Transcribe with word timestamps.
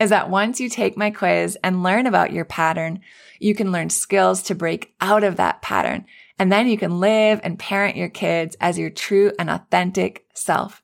is 0.00 0.10
that 0.10 0.30
once 0.30 0.60
you 0.60 0.68
take 0.68 0.96
my 0.96 1.10
quiz 1.10 1.58
and 1.62 1.82
learn 1.82 2.06
about 2.06 2.32
your 2.32 2.44
pattern, 2.44 3.00
you 3.40 3.54
can 3.54 3.72
learn 3.72 3.90
skills 3.90 4.42
to 4.44 4.54
break 4.54 4.94
out 5.00 5.24
of 5.24 5.36
that 5.36 5.62
pattern. 5.62 6.06
And 6.38 6.52
then 6.52 6.68
you 6.68 6.78
can 6.78 7.00
live 7.00 7.40
and 7.42 7.58
parent 7.58 7.96
your 7.96 8.08
kids 8.08 8.56
as 8.60 8.78
your 8.78 8.90
true 8.90 9.32
and 9.38 9.50
authentic 9.50 10.26
self. 10.34 10.82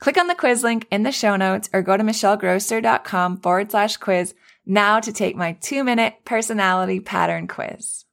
Click 0.00 0.18
on 0.18 0.26
the 0.26 0.34
quiz 0.34 0.62
link 0.62 0.86
in 0.90 1.04
the 1.04 1.12
show 1.12 1.36
notes 1.36 1.70
or 1.72 1.82
go 1.82 1.96
to 1.96 2.02
michellegrosser.com 2.02 3.38
forward 3.38 3.70
slash 3.70 3.96
quiz 3.96 4.34
now 4.66 5.00
to 5.00 5.12
take 5.12 5.36
my 5.36 5.52
two 5.52 5.84
minute 5.84 6.14
personality 6.24 7.00
pattern 7.00 7.46
quiz. 7.46 8.04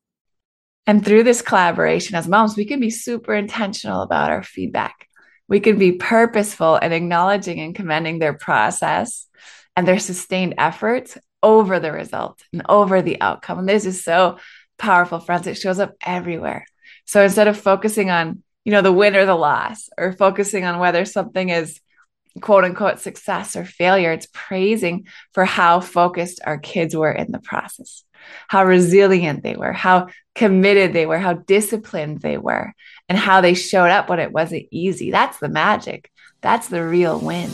And 0.86 1.04
through 1.04 1.24
this 1.24 1.42
collaboration 1.42 2.16
as 2.16 2.28
moms, 2.28 2.56
we 2.56 2.66
can 2.66 2.80
be 2.80 2.90
super 2.90 3.34
intentional 3.34 4.02
about 4.02 4.32
our 4.32 4.44
feedback. 4.44 5.08
We 5.48 5.60
can 5.60 5.78
be 5.78 5.94
purposeful 5.94 6.78
in 6.78 6.92
acknowledging 6.92 7.60
and 7.60 7.76
commending 7.76 8.20
their 8.20 8.34
process 8.34 9.28
and 9.76 9.88
their 9.88 10.00
sustained 10.00 10.56
efforts 10.58 11.18
over 11.42 11.80
the 11.80 11.92
result 11.92 12.42
and 12.54 12.64
over 12.70 13.02
the 13.02 13.20
outcome. 13.22 13.60
And 13.60 13.70
this 13.70 13.86
is 13.86 14.04
so 14.04 14.38
powerful, 14.78 15.20
friends. 15.20 15.48
It 15.48 15.58
shows 15.58 15.80
up 15.80 15.96
everywhere. 16.06 16.66
So 17.06 17.24
instead 17.24 17.48
of 17.48 17.60
focusing 17.60 18.10
on, 18.10 18.44
you 18.64 18.72
know, 18.72 18.82
the 18.82 18.94
win 18.94 19.16
or 19.16 19.26
the 19.26 19.36
loss 19.36 19.90
or 19.98 20.14
focusing 20.14 20.64
on 20.64 20.80
whether 20.80 21.04
something 21.06 21.50
is 21.50 21.82
quote 22.42 22.64
unquote 22.64 23.00
success 23.00 23.56
or 23.56 23.66
failure. 23.66 24.12
It's 24.12 24.28
praising 24.32 25.08
for 25.34 25.46
how 25.46 25.80
focused 25.80 26.42
our 26.46 26.58
kids 26.58 26.96
were 26.96 27.12
in 27.12 27.32
the 27.32 27.40
process, 27.40 28.04
how 28.48 28.66
resilient 28.66 29.44
they 29.44 29.56
were, 29.56 29.74
how 29.74 30.08
committed 30.36 30.94
they 30.94 31.06
were, 31.06 31.20
how 31.20 31.34
disciplined 31.34 32.22
they 32.22 32.38
were, 32.38 32.74
and 33.08 33.18
how 33.18 33.42
they 33.42 33.54
showed 33.54 33.90
up 33.90 34.10
when 34.10 34.20
it 34.20 34.32
wasn't 34.32 34.68
easy. 34.72 35.12
That's 35.12 35.38
the 35.40 35.50
magic. 35.50 36.10
That's 36.42 36.68
the 36.68 36.84
real 36.84 37.20
win. 37.20 37.50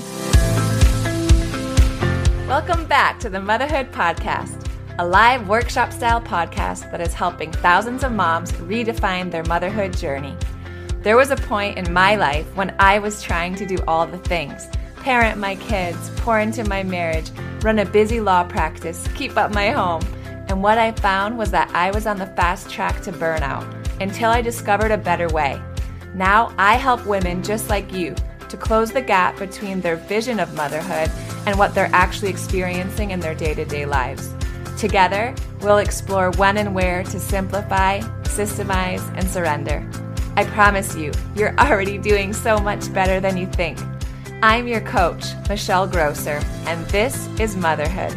Welcome 2.49 2.85
back 2.85 3.19
to 3.19 3.29
the 3.29 3.39
Motherhood 3.39 3.91
Podcast, 3.91 4.67
a 4.97 5.05
live 5.05 5.47
workshop 5.47 5.93
style 5.93 6.19
podcast 6.19 6.89
that 6.89 6.99
is 6.99 7.13
helping 7.13 7.51
thousands 7.51 8.03
of 8.03 8.11
moms 8.11 8.51
redefine 8.53 9.29
their 9.29 9.43
motherhood 9.43 9.95
journey. 9.95 10.35
There 11.03 11.15
was 11.15 11.29
a 11.29 11.35
point 11.35 11.77
in 11.77 11.93
my 11.93 12.15
life 12.15 12.47
when 12.55 12.75
I 12.79 12.97
was 12.97 13.21
trying 13.21 13.53
to 13.53 13.67
do 13.67 13.77
all 13.87 14.07
the 14.07 14.17
things 14.17 14.67
parent 14.95 15.37
my 15.37 15.57
kids, 15.57 16.09
pour 16.15 16.39
into 16.39 16.67
my 16.67 16.81
marriage, 16.81 17.29
run 17.61 17.77
a 17.77 17.85
busy 17.85 18.19
law 18.19 18.43
practice, 18.43 19.07
keep 19.13 19.37
up 19.37 19.53
my 19.53 19.69
home. 19.69 20.01
And 20.47 20.63
what 20.63 20.79
I 20.79 20.91
found 20.93 21.37
was 21.37 21.51
that 21.51 21.69
I 21.75 21.91
was 21.91 22.07
on 22.07 22.17
the 22.17 22.33
fast 22.35 22.67
track 22.67 22.99
to 23.03 23.11
burnout 23.11 24.01
until 24.01 24.31
I 24.31 24.41
discovered 24.41 24.89
a 24.89 24.97
better 24.97 25.27
way. 25.27 25.61
Now 26.16 26.51
I 26.57 26.77
help 26.77 27.05
women 27.05 27.43
just 27.43 27.69
like 27.69 27.93
you 27.93 28.16
to 28.49 28.57
close 28.57 28.91
the 28.91 29.03
gap 29.03 29.37
between 29.37 29.81
their 29.81 29.97
vision 29.97 30.39
of 30.39 30.55
motherhood 30.55 31.11
and 31.45 31.57
what 31.57 31.73
they're 31.73 31.89
actually 31.94 32.29
experiencing 32.29 33.11
in 33.11 33.19
their 33.19 33.35
day 33.35 33.53
to 33.53 33.66
day 33.66 33.85
lives. 33.85 34.33
Together, 34.77 35.35
we'll 35.61 35.79
explore 35.79 36.31
when 36.31 36.57
and 36.57 36.73
where 36.73 37.03
to 37.03 37.19
simplify, 37.19 38.00
systemize, 38.23 39.05
and 39.17 39.29
surrender. 39.29 39.89
I 40.35 40.45
promise 40.45 40.95
you, 40.95 41.11
you're 41.35 41.57
already 41.59 41.97
doing 41.97 42.31
so 42.31 42.59
much 42.59 42.94
better 42.94 43.19
than 43.19 43.35
you 43.35 43.45
think. 43.47 43.78
I'm 44.41 44.67
your 44.67 44.81
coach, 44.81 45.25
Michelle 45.49 45.85
Grosser, 45.85 46.41
and 46.66 46.85
this 46.88 47.28
is 47.39 47.57
Motherhood. 47.57 48.16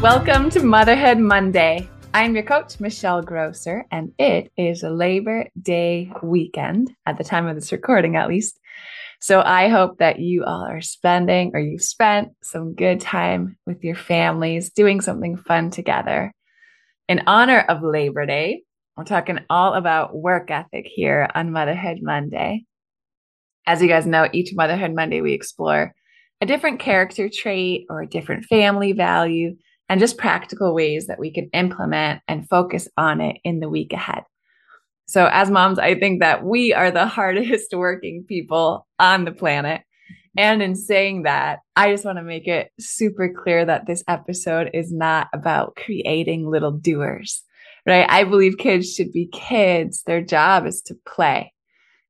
Welcome 0.00 0.50
to 0.50 0.62
Motherhood 0.62 1.18
Monday. 1.18 1.90
I'm 2.16 2.34
your 2.34 2.44
coach, 2.44 2.80
Michelle 2.80 3.20
Grosser, 3.20 3.84
and 3.90 4.10
it 4.18 4.50
is 4.56 4.82
a 4.82 4.88
Labor 4.88 5.50
Day 5.60 6.10
weekend 6.22 6.90
at 7.04 7.18
the 7.18 7.24
time 7.24 7.46
of 7.46 7.54
this 7.56 7.72
recording, 7.72 8.16
at 8.16 8.26
least. 8.26 8.58
So 9.20 9.42
I 9.42 9.68
hope 9.68 9.98
that 9.98 10.18
you 10.18 10.42
all 10.42 10.64
are 10.64 10.80
spending 10.80 11.50
or 11.52 11.60
you've 11.60 11.82
spent 11.82 12.30
some 12.42 12.72
good 12.72 13.02
time 13.02 13.58
with 13.66 13.84
your 13.84 13.96
families 13.96 14.70
doing 14.70 15.02
something 15.02 15.36
fun 15.36 15.70
together. 15.70 16.32
In 17.06 17.22
honor 17.26 17.58
of 17.58 17.82
Labor 17.82 18.24
Day, 18.24 18.62
we're 18.96 19.04
talking 19.04 19.40
all 19.50 19.74
about 19.74 20.16
work 20.16 20.50
ethic 20.50 20.86
here 20.86 21.28
on 21.34 21.52
Motherhood 21.52 21.98
Monday. 22.00 22.64
As 23.66 23.82
you 23.82 23.88
guys 23.88 24.06
know, 24.06 24.26
each 24.32 24.54
Motherhood 24.54 24.94
Monday 24.94 25.20
we 25.20 25.34
explore 25.34 25.94
a 26.40 26.46
different 26.46 26.80
character 26.80 27.28
trait 27.28 27.84
or 27.90 28.00
a 28.00 28.08
different 28.08 28.46
family 28.46 28.92
value 28.92 29.56
and 29.88 30.00
just 30.00 30.18
practical 30.18 30.74
ways 30.74 31.06
that 31.06 31.18
we 31.18 31.32
can 31.32 31.48
implement 31.52 32.22
and 32.28 32.48
focus 32.48 32.88
on 32.96 33.20
it 33.20 33.36
in 33.44 33.60
the 33.60 33.68
week 33.68 33.92
ahead. 33.92 34.24
So 35.06 35.28
as 35.30 35.50
moms, 35.50 35.78
I 35.78 35.94
think 35.94 36.20
that 36.20 36.44
we 36.44 36.74
are 36.74 36.90
the 36.90 37.06
hardest 37.06 37.72
working 37.72 38.24
people 38.26 38.86
on 38.98 39.24
the 39.24 39.32
planet. 39.32 39.82
And 40.36 40.62
in 40.62 40.74
saying 40.74 41.22
that, 41.22 41.60
I 41.76 41.90
just 41.92 42.04
want 42.04 42.18
to 42.18 42.24
make 42.24 42.46
it 42.46 42.70
super 42.78 43.32
clear 43.32 43.64
that 43.64 43.86
this 43.86 44.04
episode 44.06 44.70
is 44.74 44.92
not 44.92 45.28
about 45.32 45.76
creating 45.76 46.50
little 46.50 46.72
doers, 46.72 47.42
right? 47.86 48.06
I 48.08 48.24
believe 48.24 48.58
kids 48.58 48.92
should 48.92 49.12
be 49.12 49.28
kids. 49.32 50.02
Their 50.02 50.20
job 50.20 50.66
is 50.66 50.82
to 50.82 50.96
play. 51.06 51.54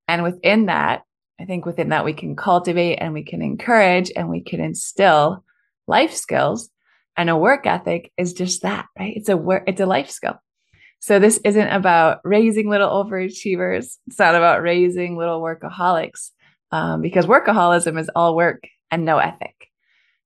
And 0.09 0.25
within 0.25 0.67
that, 0.67 1.03
I 1.41 1.45
think 1.45 1.67
within 1.67 1.91
that, 1.91 2.05
we 2.05 2.15
can 2.15 2.35
cultivate 2.35 2.97
and 2.97 3.13
we 3.13 3.23
can 3.23 3.43
encourage 3.43 4.11
and 4.17 4.29
we 4.29 4.41
can 4.41 4.61
instill 4.61 5.45
life 5.87 6.15
skills. 6.15 6.71
And 7.17 7.31
a 7.31 7.37
work 7.37 7.67
ethic 7.67 8.13
is 8.17 8.33
just 8.33 8.63
that, 8.63 8.87
right? 8.99 9.15
It's 9.17 9.29
a 9.29 9.37
work, 9.37 9.65
it's 9.67 9.81
a 9.81 9.87
life 9.87 10.11
skill. 10.11 10.35
So 11.01 11.19
this 11.19 11.39
isn't 11.45 11.69
about 11.69 12.21
raising 12.25 12.69
little 12.69 12.91
overachievers. 12.91 13.97
It's 14.07 14.19
not 14.19 14.35
about 14.35 14.63
raising 14.63 15.17
little 15.17 15.41
workaholics 15.41 16.31
um, 16.73 17.01
because 17.01 17.27
workaholism 17.27 17.99
is 17.99 18.11
all 18.15 18.35
work 18.35 18.65
and 18.91 19.05
no 19.05 19.19
ethic. 19.19 19.55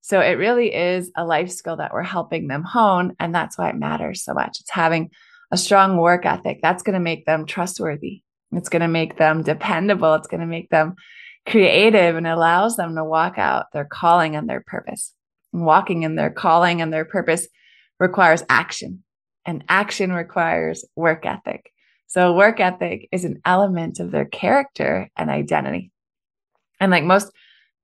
So 0.01 0.19
it 0.19 0.33
really 0.33 0.73
is 0.73 1.11
a 1.15 1.23
life 1.23 1.51
skill 1.51 1.77
that 1.77 1.93
we're 1.93 2.01
helping 2.03 2.47
them 2.47 2.63
hone. 2.63 3.15
And 3.19 3.33
that's 3.33 3.57
why 3.57 3.69
it 3.69 3.75
matters 3.75 4.23
so 4.23 4.33
much. 4.33 4.59
It's 4.59 4.71
having 4.71 5.11
a 5.51 5.57
strong 5.57 5.97
work 5.97 6.25
ethic. 6.25 6.59
That's 6.61 6.83
going 6.83 6.95
to 6.95 6.99
make 6.99 7.25
them 7.25 7.45
trustworthy. 7.45 8.23
It's 8.51 8.69
going 8.69 8.81
to 8.81 8.87
make 8.87 9.17
them 9.17 9.43
dependable. 9.43 10.15
It's 10.15 10.27
going 10.27 10.41
to 10.41 10.47
make 10.47 10.69
them 10.69 10.95
creative 11.47 12.15
and 12.15 12.27
allows 12.27 12.75
them 12.75 12.95
to 12.95 13.03
walk 13.03 13.37
out 13.37 13.67
their 13.73 13.85
calling 13.85 14.35
and 14.35 14.49
their 14.49 14.63
purpose. 14.65 15.13
Walking 15.53 16.03
in 16.03 16.15
their 16.15 16.29
calling 16.29 16.81
and 16.81 16.91
their 16.93 17.05
purpose 17.05 17.47
requires 17.99 18.43
action 18.49 19.03
and 19.45 19.63
action 19.69 20.11
requires 20.11 20.85
work 20.95 21.25
ethic. 21.25 21.71
So 22.07 22.33
work 22.33 22.59
ethic 22.59 23.07
is 23.11 23.25
an 23.25 23.41
element 23.45 23.99
of 23.99 24.11
their 24.11 24.25
character 24.25 25.09
and 25.15 25.29
identity. 25.29 25.91
And 26.79 26.91
like 26.91 27.03
most 27.03 27.31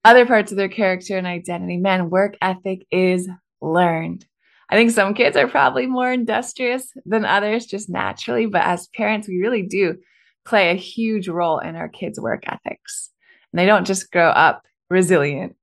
other 0.03 0.25
parts 0.25 0.51
of 0.51 0.57
their 0.57 0.69
character 0.69 1.17
and 1.17 1.27
identity, 1.27 1.77
man, 1.77 2.09
work 2.09 2.35
ethic 2.41 2.85
is 2.91 3.29
learned. 3.61 4.25
I 4.69 4.75
think 4.75 4.91
some 4.91 5.13
kids 5.13 5.37
are 5.37 5.47
probably 5.47 5.87
more 5.87 6.11
industrious 6.11 6.91
than 7.05 7.23
others 7.23 7.65
just 7.65 7.89
naturally, 7.89 8.47
but 8.47 8.63
as 8.63 8.87
parents, 8.89 9.27
we 9.27 9.37
really 9.37 9.63
do 9.63 9.95
play 10.45 10.71
a 10.71 10.75
huge 10.75 11.27
role 11.27 11.59
in 11.59 11.75
our 11.75 11.87
kids' 11.87 12.19
work 12.19 12.43
ethics. 12.47 13.11
And 13.51 13.59
they 13.59 13.65
don't 13.65 13.87
just 13.87 14.11
grow 14.11 14.29
up 14.29 14.63
resilient, 14.89 15.55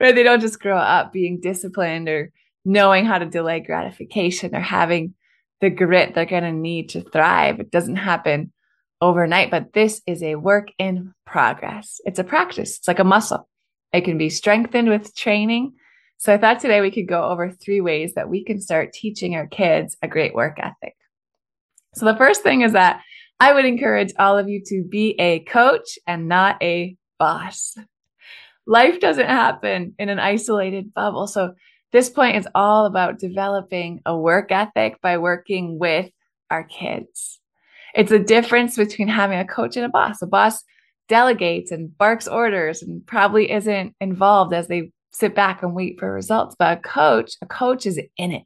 right? 0.00 0.14
They 0.14 0.22
don't 0.22 0.40
just 0.40 0.60
grow 0.60 0.78
up 0.78 1.12
being 1.12 1.40
disciplined 1.40 2.08
or 2.08 2.32
knowing 2.64 3.04
how 3.04 3.18
to 3.18 3.26
delay 3.26 3.60
gratification 3.60 4.54
or 4.54 4.60
having 4.60 5.14
the 5.60 5.70
grit 5.70 6.14
they're 6.14 6.24
going 6.24 6.42
to 6.42 6.52
need 6.52 6.90
to 6.90 7.02
thrive. 7.02 7.60
It 7.60 7.70
doesn't 7.70 7.96
happen 7.96 8.52
overnight, 9.00 9.50
but 9.50 9.72
this 9.72 10.00
is 10.06 10.22
a 10.22 10.36
work 10.36 10.68
in 10.78 11.12
progress. 11.26 12.00
It's 12.04 12.18
a 12.18 12.24
practice. 12.24 12.78
It's 12.78 12.88
like 12.88 12.98
a 12.98 13.04
muscle. 13.04 13.48
It 13.92 14.02
can 14.02 14.18
be 14.18 14.30
strengthened 14.30 14.88
with 14.88 15.14
training. 15.14 15.74
So 16.18 16.32
I 16.32 16.38
thought 16.38 16.60
today 16.60 16.80
we 16.80 16.90
could 16.90 17.08
go 17.08 17.24
over 17.24 17.50
three 17.50 17.80
ways 17.80 18.14
that 18.14 18.28
we 18.28 18.44
can 18.44 18.60
start 18.60 18.92
teaching 18.92 19.34
our 19.34 19.46
kids 19.46 19.96
a 20.02 20.08
great 20.08 20.34
work 20.34 20.58
ethic. 20.58 20.94
So 21.94 22.04
the 22.04 22.16
first 22.16 22.42
thing 22.42 22.60
is 22.60 22.72
that 22.72 23.00
I 23.40 23.54
would 23.54 23.64
encourage 23.64 24.12
all 24.18 24.36
of 24.36 24.48
you 24.48 24.62
to 24.66 24.84
be 24.84 25.18
a 25.18 25.40
coach 25.40 25.98
and 26.06 26.28
not 26.28 26.62
a 26.62 26.96
boss. 27.18 27.76
Life 28.66 29.00
doesn't 29.00 29.26
happen 29.26 29.94
in 29.98 30.08
an 30.08 30.18
isolated 30.18 30.94
bubble. 30.94 31.26
So 31.26 31.54
this 31.92 32.08
point 32.08 32.36
is 32.36 32.48
all 32.54 32.86
about 32.86 33.18
developing 33.18 34.00
a 34.06 34.16
work 34.16 34.52
ethic 34.52 35.00
by 35.00 35.18
working 35.18 35.78
with 35.78 36.10
our 36.50 36.64
kids. 36.64 37.40
It's 37.94 38.12
a 38.12 38.18
difference 38.18 38.76
between 38.76 39.08
having 39.08 39.38
a 39.38 39.44
coach 39.44 39.76
and 39.76 39.84
a 39.84 39.88
boss. 39.88 40.22
A 40.22 40.26
boss 40.26 40.62
delegates 41.08 41.72
and 41.72 41.96
barks 41.98 42.28
orders 42.28 42.82
and 42.82 43.04
probably 43.06 43.50
isn't 43.50 43.94
involved 44.00 44.54
as 44.54 44.68
they 44.68 44.92
sit 45.12 45.34
back 45.34 45.62
and 45.62 45.74
wait 45.74 45.98
for 45.98 46.12
results. 46.12 46.54
But 46.58 46.78
a 46.78 46.80
coach, 46.80 47.32
a 47.42 47.46
coach 47.46 47.86
is 47.86 48.00
in 48.16 48.30
it. 48.30 48.44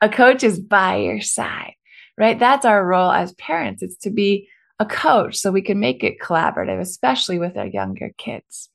A 0.00 0.08
coach 0.08 0.44
is 0.44 0.60
by 0.60 0.96
your 0.98 1.20
side, 1.20 1.74
right? 2.16 2.38
That's 2.38 2.64
our 2.64 2.86
role 2.86 3.10
as 3.10 3.32
parents. 3.32 3.82
It's 3.82 3.96
to 3.98 4.10
be 4.10 4.48
a 4.78 4.86
coach 4.86 5.36
so 5.36 5.50
we 5.50 5.62
can 5.62 5.80
make 5.80 6.04
it 6.04 6.20
collaborative, 6.20 6.80
especially 6.80 7.38
with 7.38 7.56
our 7.56 7.66
younger 7.66 8.10
kids. 8.16 8.70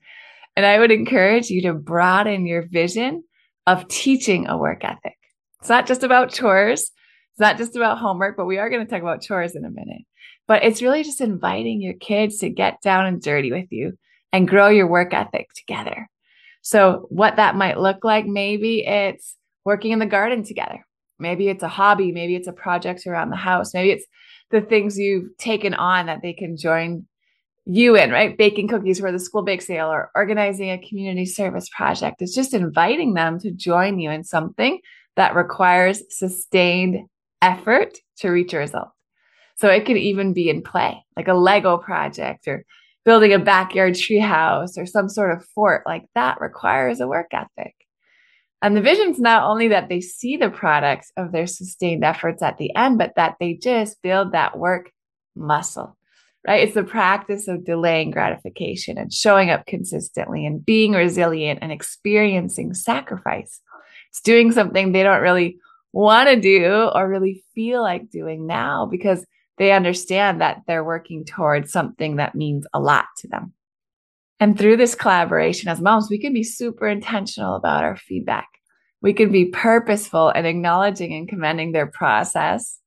And 0.60 0.66
I 0.66 0.78
would 0.78 0.92
encourage 0.92 1.50
you 1.50 1.62
to 1.62 1.74
broaden 1.74 2.46
your 2.46 2.68
vision 2.68 3.24
of 3.66 3.88
teaching 3.88 4.50
a 4.50 4.58
work 4.58 4.84
ethic. 4.84 5.16
It's 5.62 5.70
not 5.70 5.88
just 5.88 6.04
about 6.04 6.34
chores. 6.34 6.82
It's 6.82 7.40
not 7.40 7.56
just 7.56 7.78
about 7.78 7.98
homework, 7.98 8.36
but 8.36 8.46
we 8.46 8.58
are 8.58 8.70
going 8.70 8.86
to 8.86 8.92
talk 8.92 9.02
about 9.02 9.22
chores 9.22 9.56
in 9.56 9.64
a 9.64 9.70
minute. 9.70 10.02
But 10.50 10.66
it's 10.66 10.82
really 10.82 11.02
just 11.02 11.22
inviting 11.22 11.82
your 11.82 11.94
kids 11.94 12.40
to 12.40 12.50
get 12.50 12.82
down 12.82 13.06
and 13.06 13.22
dirty 13.22 13.54
with 13.54 13.72
you 13.72 13.94
and 14.34 14.50
grow 14.50 14.68
your 14.68 14.88
work 14.88 15.14
ethic 15.14 15.48
together. 15.56 16.10
So, 16.62 17.08
what 17.08 17.38
that 17.38 17.56
might 17.56 17.80
look 17.80 18.04
like, 18.04 18.26
maybe 18.26 18.86
it's 18.86 19.38
working 19.64 19.94
in 19.94 20.00
the 20.00 20.06
garden 20.06 20.44
together. 20.44 20.86
Maybe 21.20 21.48
it's 21.48 21.64
a 21.64 21.70
hobby. 21.70 22.12
Maybe 22.12 22.36
it's 22.36 22.50
a 22.50 22.52
project 22.52 23.08
around 23.08 23.30
the 23.30 23.38
house. 23.38 23.74
Maybe 23.74 23.92
it's 23.92 24.08
the 24.52 24.60
things 24.60 25.00
you've 25.00 25.38
taken 25.38 25.74
on 25.74 26.08
that 26.08 26.22
they 26.22 26.34
can 26.34 26.58
join 26.58 27.06
you 27.66 27.96
in, 27.96 28.12
right? 28.12 28.38
Baking 28.38 28.68
cookies 28.68 29.00
for 29.00 29.12
the 29.12 29.20
school 29.20 29.44
bake 29.44 29.62
sale 29.62 29.88
or 29.88 30.12
organizing 30.16 30.72
a 30.72 30.78
community 30.78 31.26
service 31.26 31.70
project. 31.70 32.22
It's 32.22 32.36
just 32.36 32.54
inviting 32.54 33.14
them 33.14 33.40
to 33.40 33.52
join 33.52 34.00
you 34.00 34.10
in 34.10 34.24
something 34.24 34.80
that 35.16 35.36
requires 35.36 36.02
sustained 36.10 37.08
effort 37.42 37.98
to 38.18 38.30
reach 38.30 38.54
a 38.54 38.58
result. 38.58 38.90
So 39.58 39.68
it 39.68 39.86
could 39.86 39.98
even 39.98 40.34
be 40.34 40.50
in 40.50 40.62
play, 40.62 41.04
like 41.18 41.28
a 41.28 41.34
Lego 41.34 41.78
project 41.78 42.48
or 42.48 42.66
building 43.06 43.34
a 43.34 43.40
backyard 43.40 43.94
treehouse 43.94 44.78
or 44.78 44.86
some 44.86 45.10
sort 45.10 45.32
of 45.32 45.46
fort 45.46 45.84
like 45.86 46.06
that 46.16 46.40
requires 46.40 47.02
a 47.02 47.08
work 47.08 47.28
ethic. 47.34 47.76
And 48.62 48.76
the 48.76 48.82
vision's 48.82 49.20
not 49.20 49.44
only 49.44 49.70
that 49.70 49.90
they 49.90 50.02
see 50.02 50.38
the 50.38 50.50
products 50.50 51.12
of 51.18 51.32
their 51.32 51.48
sustained 51.48 52.04
efforts 52.04 52.42
at 52.42 52.58
the 52.58 52.76
end, 52.76 52.98
but 52.98 53.14
that 53.16 53.36
they 53.40 53.54
just 53.54 54.02
build 54.02 54.34
that 54.34 54.58
work 54.58 54.92
muscle 55.36 55.98
right? 56.48 56.64
It's 56.64 56.76
the 56.76 56.84
practice 56.84 57.48
of 57.48 57.66
delaying 57.66 58.12
gratification 58.12 58.98
and 58.98 59.12
showing 59.12 59.50
up 59.50 59.66
consistently 59.66 60.46
and 60.46 60.66
being 60.66 60.94
resilient 60.94 61.60
and 61.62 61.72
experiencing 61.72 62.74
sacrifice. 62.74 63.62
It's 64.10 64.22
doing 64.22 64.52
something 64.52 64.92
they 64.92 65.04
don't 65.04 65.22
really 65.22 65.60
want 65.92 66.30
to 66.30 66.40
do 66.40 66.90
or 66.94 67.10
really 67.10 67.44
feel 67.54 67.82
like 67.82 68.10
doing 68.10 68.48
now 68.48 68.86
because 68.86 69.26
they 69.58 69.72
understand 69.72 70.42
that 70.42 70.62
they're 70.68 70.84
working 70.84 71.26
towards 71.26 71.72
something 71.72 72.16
that 72.16 72.36
means 72.36 72.66
a 72.74 72.80
lot 72.80 73.06
to 73.18 73.28
them. 73.28 73.54
And 74.40 74.58
through 74.58 74.78
this 74.78 74.96
collaboration 74.96 75.68
as 75.68 75.82
moms, 75.82 76.10
we 76.10 76.18
can 76.18 76.34
be 76.34 76.44
super 76.44 76.88
intentional 76.88 77.56
about 77.56 77.84
our 77.84 77.98
feedback. 77.98 78.48
We 79.02 79.14
can 79.14 79.32
be 79.32 79.46
purposeful 79.46 80.30
in 80.30 80.46
acknowledging 80.46 81.14
and 81.14 81.28
commending 81.28 81.74
their 81.74 81.88
process 81.88 82.80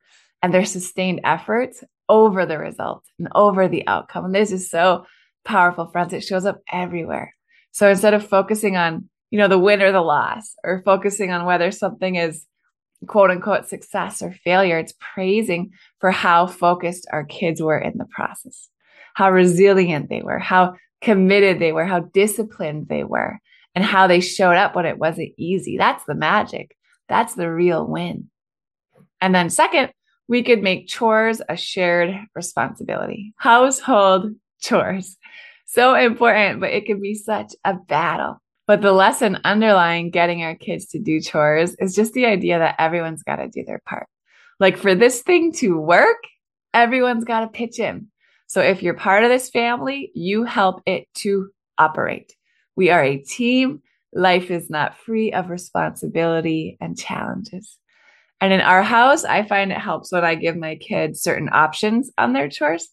and 0.43 0.52
their 0.52 0.64
sustained 0.64 1.20
efforts 1.25 1.84
over 2.12 2.44
the 2.44 2.59
result 2.59 3.03
and 3.19 3.26
over 3.35 3.69
the 3.69 3.87
outcome. 3.87 4.26
And 4.26 4.35
this 4.35 4.53
is 4.53 4.69
so 4.70 5.06
powerful, 5.47 5.87
friends. 5.87 6.12
It 6.12 6.23
shows 6.23 6.44
up 6.44 6.61
everywhere. 6.70 7.35
So 7.70 7.88
instead 7.88 8.12
of 8.12 8.29
focusing 8.29 8.76
on, 8.76 9.09
you 9.31 9.38
know, 9.38 9.49
the 9.49 9.59
win 9.59 9.81
or 9.81 9.93
the 9.93 10.03
loss 10.03 10.55
or 10.62 10.82
focusing 10.85 11.31
on 11.31 11.47
whether 11.47 11.70
something 11.70 12.17
is 12.17 12.44
quote 13.06 13.31
unquote 13.31 13.67
success 13.67 14.20
or 14.20 14.31
failure, 14.44 14.79
it's 14.79 14.93
praising 15.00 15.70
for 16.00 16.11
how 16.11 16.47
focused 16.47 17.09
our 17.11 17.25
kids 17.25 17.62
were 17.62 17.79
in 17.79 17.97
the 17.97 18.05
process, 18.05 18.69
how 19.14 19.31
resilient 19.31 20.11
they 20.11 20.20
were, 20.20 20.38
how 20.38 20.75
committed 21.00 21.59
they 21.61 21.73
were, 21.73 21.87
how 21.87 22.00
disciplined 22.00 22.88
they 22.88 23.05
were, 23.05 23.38
and 23.75 23.87
how 23.87 24.06
they 24.06 24.20
showed 24.20 24.56
up 24.56 24.76
when 24.76 24.85
it 24.85 24.99
wasn't 24.99 25.32
easy. 25.38 25.79
That's 25.79 26.05
the 26.05 26.14
magic. 26.14 26.76
That's 27.09 27.35
the 27.35 27.50
real 27.50 27.87
win. 27.87 28.29
And 29.19 29.35
then, 29.35 29.49
second, 29.49 29.93
we 30.28 30.42
could 30.42 30.62
make 30.62 30.88
chores 30.88 31.42
a 31.48 31.56
shared 31.56 32.14
responsibility. 32.34 33.34
Household 33.36 34.34
chores. 34.60 35.16
So 35.66 35.94
important, 35.94 36.60
but 36.60 36.70
it 36.70 36.86
can 36.86 37.00
be 37.00 37.14
such 37.14 37.54
a 37.64 37.74
battle. 37.74 38.40
But 38.66 38.82
the 38.82 38.92
lesson 38.92 39.38
underlying 39.44 40.10
getting 40.10 40.42
our 40.42 40.54
kids 40.54 40.86
to 40.88 40.98
do 40.98 41.20
chores 41.20 41.74
is 41.78 41.94
just 41.94 42.12
the 42.12 42.26
idea 42.26 42.58
that 42.58 42.76
everyone's 42.78 43.22
got 43.22 43.36
to 43.36 43.48
do 43.48 43.64
their 43.64 43.82
part. 43.86 44.06
Like 44.60 44.76
for 44.76 44.94
this 44.94 45.22
thing 45.22 45.52
to 45.54 45.78
work, 45.78 46.19
everyone's 46.72 47.25
got 47.25 47.40
to 47.40 47.48
pitch 47.48 47.78
in. 47.78 48.08
So 48.46 48.60
if 48.60 48.82
you're 48.82 48.94
part 48.94 49.25
of 49.25 49.30
this 49.30 49.50
family, 49.50 50.12
you 50.14 50.44
help 50.44 50.82
it 50.86 51.08
to 51.16 51.50
operate. 51.78 52.34
We 52.76 52.90
are 52.90 53.02
a 53.02 53.16
team. 53.18 53.82
Life 54.12 54.50
is 54.50 54.68
not 54.68 54.98
free 54.98 55.32
of 55.32 55.48
responsibility 55.50 56.76
and 56.80 56.98
challenges. 56.98 57.78
And 58.42 58.52
in 58.52 58.60
our 58.60 58.82
house, 58.82 59.24
I 59.24 59.44
find 59.44 59.70
it 59.70 59.78
helps 59.78 60.10
when 60.10 60.24
I 60.24 60.34
give 60.34 60.56
my 60.56 60.74
kids 60.74 61.22
certain 61.22 61.49
options 61.52 62.11
on 62.18 62.32
their 62.32 62.49
chores. 62.49 62.88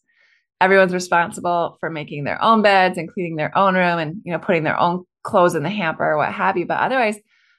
Everyone's 0.62 0.94
responsible 0.94 1.75
for 1.79 1.89
making 1.89 2.24
their 2.24 2.39
own 2.39 2.62
beds 2.62 3.00
and 3.00 3.12
cleaning 3.12 3.36
their 3.36 3.58
own 3.58 3.74
room 3.74 3.98
and, 3.98 4.22
you 4.24 4.32
know, 4.32 4.38
putting 4.38 4.63
their 4.63 4.79
own 4.79 5.06
clothes 5.24 5.56
in 5.56 5.63
the 5.63 5.70
hamper 5.70 6.06
or 6.06 6.18
what 6.18 6.32
have 6.32 6.56
you. 6.56 6.68
But 6.68 6.82
otherwise, 6.82 7.18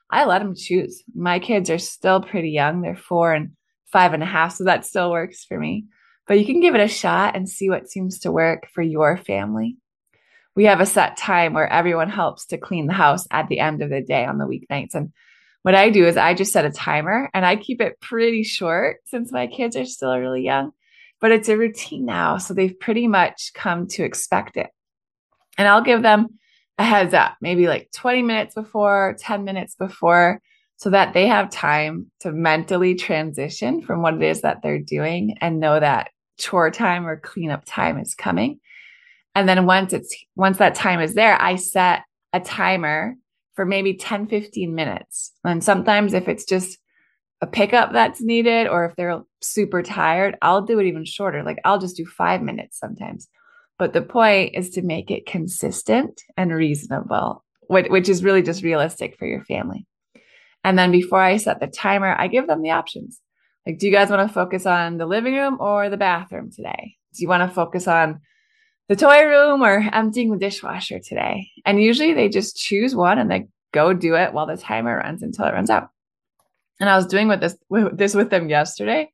I 0.09 0.25
let 0.25 0.39
them 0.39 0.55
choose. 0.55 1.03
My 1.17 1.41
kids 1.41 1.69
are 1.69 1.79
still 1.79 2.23
pretty 2.23 2.51
young. 2.51 2.81
They're 2.81 2.95
four 2.95 3.35
and 3.35 3.51
five 3.87 4.13
and 4.13 4.23
a 4.23 4.27
half. 4.27 4.55
So 4.55 4.65
that 4.65 4.87
still 4.87 5.11
works 5.11 5.45
for 5.45 5.59
me. 5.59 5.87
But 6.29 6.39
you 6.39 6.47
can 6.47 6.61
give 6.61 6.77
it 6.77 6.81
a 6.81 6.87
shot 6.87 7.35
and 7.35 7.49
see 7.49 7.71
what 7.71 7.91
seems 7.91 8.21
to 8.21 8.31
work 8.31 8.69
for 8.73 8.83
your 8.83 9.17
family. 9.17 9.79
We 10.55 10.67
have 10.67 10.81
a 10.81 10.87
set 10.87 11.17
time 11.17 11.55
where 11.55 11.67
everyone 11.67 12.09
helps 12.09 12.47
to 12.47 12.57
clean 12.57 12.87
the 12.87 12.93
house 12.93 13.27
at 13.33 13.49
the 13.49 13.59
end 13.59 13.83
of 13.83 13.91
the 13.91 14.01
day 14.01 14.25
on 14.25 14.39
the 14.39 14.47
weeknights. 14.47 14.95
And 14.95 15.13
what 15.63 15.75
I 15.75 15.91
do 15.91 16.07
is 16.07 16.17
I 16.17 16.35
just 16.35 16.53
set 16.53 16.65
a 16.65 16.71
timer 16.71 17.31
and 17.35 17.45
I 17.45 17.57
keep 17.57 17.81
it 17.81 18.01
pretty 18.01 18.43
short 18.43 18.99
since 19.07 19.33
my 19.33 19.47
kids 19.47 19.77
are 19.77 19.85
still 19.85 20.17
really 20.17 20.43
young, 20.43 20.73
but 21.21 21.33
it's 21.33 21.49
a 21.49 21.57
routine 21.57 22.07
now. 22.07 22.39
So 22.39 22.55
they've 22.55 22.79
pretty 22.79 23.07
much 23.07 23.53
come 23.55 23.87
to 23.89 24.05
expect 24.05 24.57
it. 24.57 24.71
And 25.59 25.69
I'll 25.69 25.83
give 25.83 26.03
them 26.03 26.39
a 26.79 26.85
heads 26.85 27.13
up, 27.13 27.37
maybe 27.43 27.69
like 27.69 27.91
20 27.95 28.23
minutes 28.23 28.55
before, 28.55 29.17
10 29.19 29.45
minutes 29.45 29.75
before, 29.75 30.41
so 30.77 30.89
that 30.89 31.13
they 31.13 31.27
have 31.27 31.51
time 31.51 32.11
to 32.21 32.33
mentally 32.33 32.95
transition 32.95 33.83
from 33.83 34.01
what 34.01 34.15
it 34.15 34.23
is 34.23 34.41
that 34.41 34.63
they're 34.63 34.79
doing 34.79 35.37
and 35.43 35.61
know 35.61 35.79
that 35.79 36.09
chore 36.39 36.71
time 36.71 37.07
or 37.07 37.19
cleanup 37.19 37.65
time 37.67 37.99
is 37.99 38.15
coming. 38.15 38.61
And 39.35 39.47
then 39.47 39.67
once 39.67 39.93
it's 39.93 40.15
once 40.37 40.57
that 40.57 40.75
time 40.75 41.01
is 41.01 41.13
there, 41.13 41.41
I 41.41 41.57
set 41.57 42.05
a 42.33 42.41
timer 42.41 43.17
for 43.61 43.67
maybe 43.67 43.93
10, 43.93 44.27
15 44.27 44.75
minutes. 44.75 45.33
And 45.45 45.63
sometimes 45.63 46.15
if 46.15 46.29
it's 46.29 46.47
just 46.47 46.79
a 47.43 47.47
pickup 47.47 47.93
that's 47.93 48.23
needed 48.23 48.67
or 48.67 48.87
if 48.87 48.97
they're 48.97 49.21
super 49.43 49.83
tired, 49.83 50.39
I'll 50.41 50.63
do 50.63 50.79
it 50.79 50.87
even 50.87 51.05
shorter. 51.05 51.43
Like 51.43 51.59
I'll 51.63 51.79
just 51.79 51.99
do 51.99 52.07
five 52.07 52.41
minutes 52.41 52.79
sometimes. 52.79 53.29
But 53.79 53.93
the 53.93 54.01
point 54.01 54.55
is 54.55 54.71
to 54.71 54.83
make 54.83 55.11
it 55.11 55.27
consistent 55.27 56.23
and 56.39 56.55
reasonable, 56.55 57.45
which 57.69 58.09
is 58.09 58.25
really 58.25 58.41
just 58.41 58.63
realistic 58.63 59.19
for 59.19 59.27
your 59.27 59.45
family. 59.45 59.87
And 60.65 60.79
then 60.79 60.91
before 60.91 61.21
I 61.21 61.37
set 61.37 61.61
the 61.61 61.67
timer, 61.67 62.17
I 62.19 62.29
give 62.29 62.47
them 62.47 62.63
the 62.63 62.71
options. 62.71 63.21
Like, 63.67 63.79
do 63.79 63.85
you 63.85 63.93
guys 63.93 64.09
want 64.09 64.27
to 64.27 64.33
focus 64.33 64.65
on 64.65 64.97
the 64.97 65.05
living 65.05 65.35
room 65.35 65.59
or 65.61 65.91
the 65.91 65.99
bathroom 65.99 66.51
today? 66.51 66.97
Do 67.13 67.21
you 67.21 67.29
want 67.29 67.47
to 67.47 67.55
focus 67.55 67.87
on 67.87 68.23
the 68.91 68.97
toy 68.97 69.25
room 69.25 69.63
or 69.63 69.89
emptying 69.93 70.33
the 70.33 70.37
dishwasher 70.37 70.99
today. 70.99 71.49
And 71.65 71.81
usually 71.81 72.13
they 72.13 72.29
just 72.29 72.57
choose 72.57 72.93
one 72.93 73.21
and 73.21 73.31
they 73.31 73.47
go 73.73 73.93
do 73.93 74.17
it 74.17 74.33
while 74.33 74.47
the 74.47 74.57
timer 74.57 74.97
runs 74.97 75.23
until 75.23 75.45
it 75.47 75.53
runs 75.53 75.71
out. 75.71 75.91
And 76.81 76.91
I 76.91 76.97
was 76.97 77.07
doing 77.07 77.29
with 77.29 77.41
this 77.41 77.57
with 77.69 77.97
this 77.97 78.17
with 78.17 78.31
them 78.31 78.49
yesterday, 78.49 79.09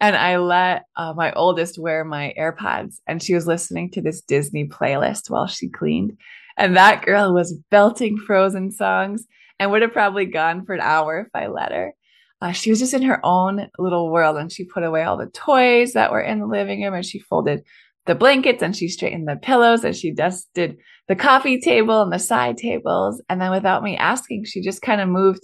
and 0.00 0.16
I 0.16 0.38
let 0.38 0.86
uh, 0.96 1.12
my 1.14 1.30
oldest 1.34 1.78
wear 1.78 2.04
my 2.04 2.34
AirPods, 2.36 2.96
and 3.06 3.22
she 3.22 3.34
was 3.34 3.46
listening 3.46 3.90
to 3.90 4.00
this 4.00 4.22
Disney 4.22 4.66
playlist 4.66 5.30
while 5.30 5.46
she 5.46 5.68
cleaned. 5.68 6.16
And 6.56 6.76
that 6.76 7.04
girl 7.04 7.32
was 7.32 7.56
belting 7.70 8.16
Frozen 8.16 8.72
songs 8.72 9.26
and 9.60 9.70
would 9.70 9.82
have 9.82 9.92
probably 9.92 10.24
gone 10.24 10.64
for 10.64 10.74
an 10.74 10.80
hour 10.80 11.20
if 11.20 11.28
I 11.32 11.46
let 11.46 11.70
her. 11.70 11.92
Uh, 12.40 12.50
she 12.50 12.70
was 12.70 12.80
just 12.80 12.94
in 12.94 13.02
her 13.02 13.24
own 13.24 13.68
little 13.78 14.10
world, 14.10 14.36
and 14.38 14.50
she 14.50 14.64
put 14.64 14.82
away 14.82 15.04
all 15.04 15.16
the 15.16 15.26
toys 15.26 15.92
that 15.92 16.10
were 16.10 16.22
in 16.22 16.40
the 16.40 16.46
living 16.46 16.82
room, 16.82 16.94
and 16.94 17.06
she 17.06 17.20
folded 17.20 17.62
the 18.06 18.14
blankets 18.14 18.62
and 18.62 18.76
she 18.76 18.88
straightened 18.88 19.28
the 19.28 19.36
pillows 19.36 19.84
and 19.84 19.94
she 19.94 20.10
dusted 20.10 20.76
the 21.08 21.16
coffee 21.16 21.60
table 21.60 22.02
and 22.02 22.12
the 22.12 22.18
side 22.18 22.56
tables. 22.56 23.22
And 23.28 23.40
then 23.40 23.50
without 23.50 23.82
me 23.82 23.96
asking, 23.96 24.44
she 24.44 24.60
just 24.60 24.82
kind 24.82 25.00
of 25.00 25.08
moved 25.08 25.42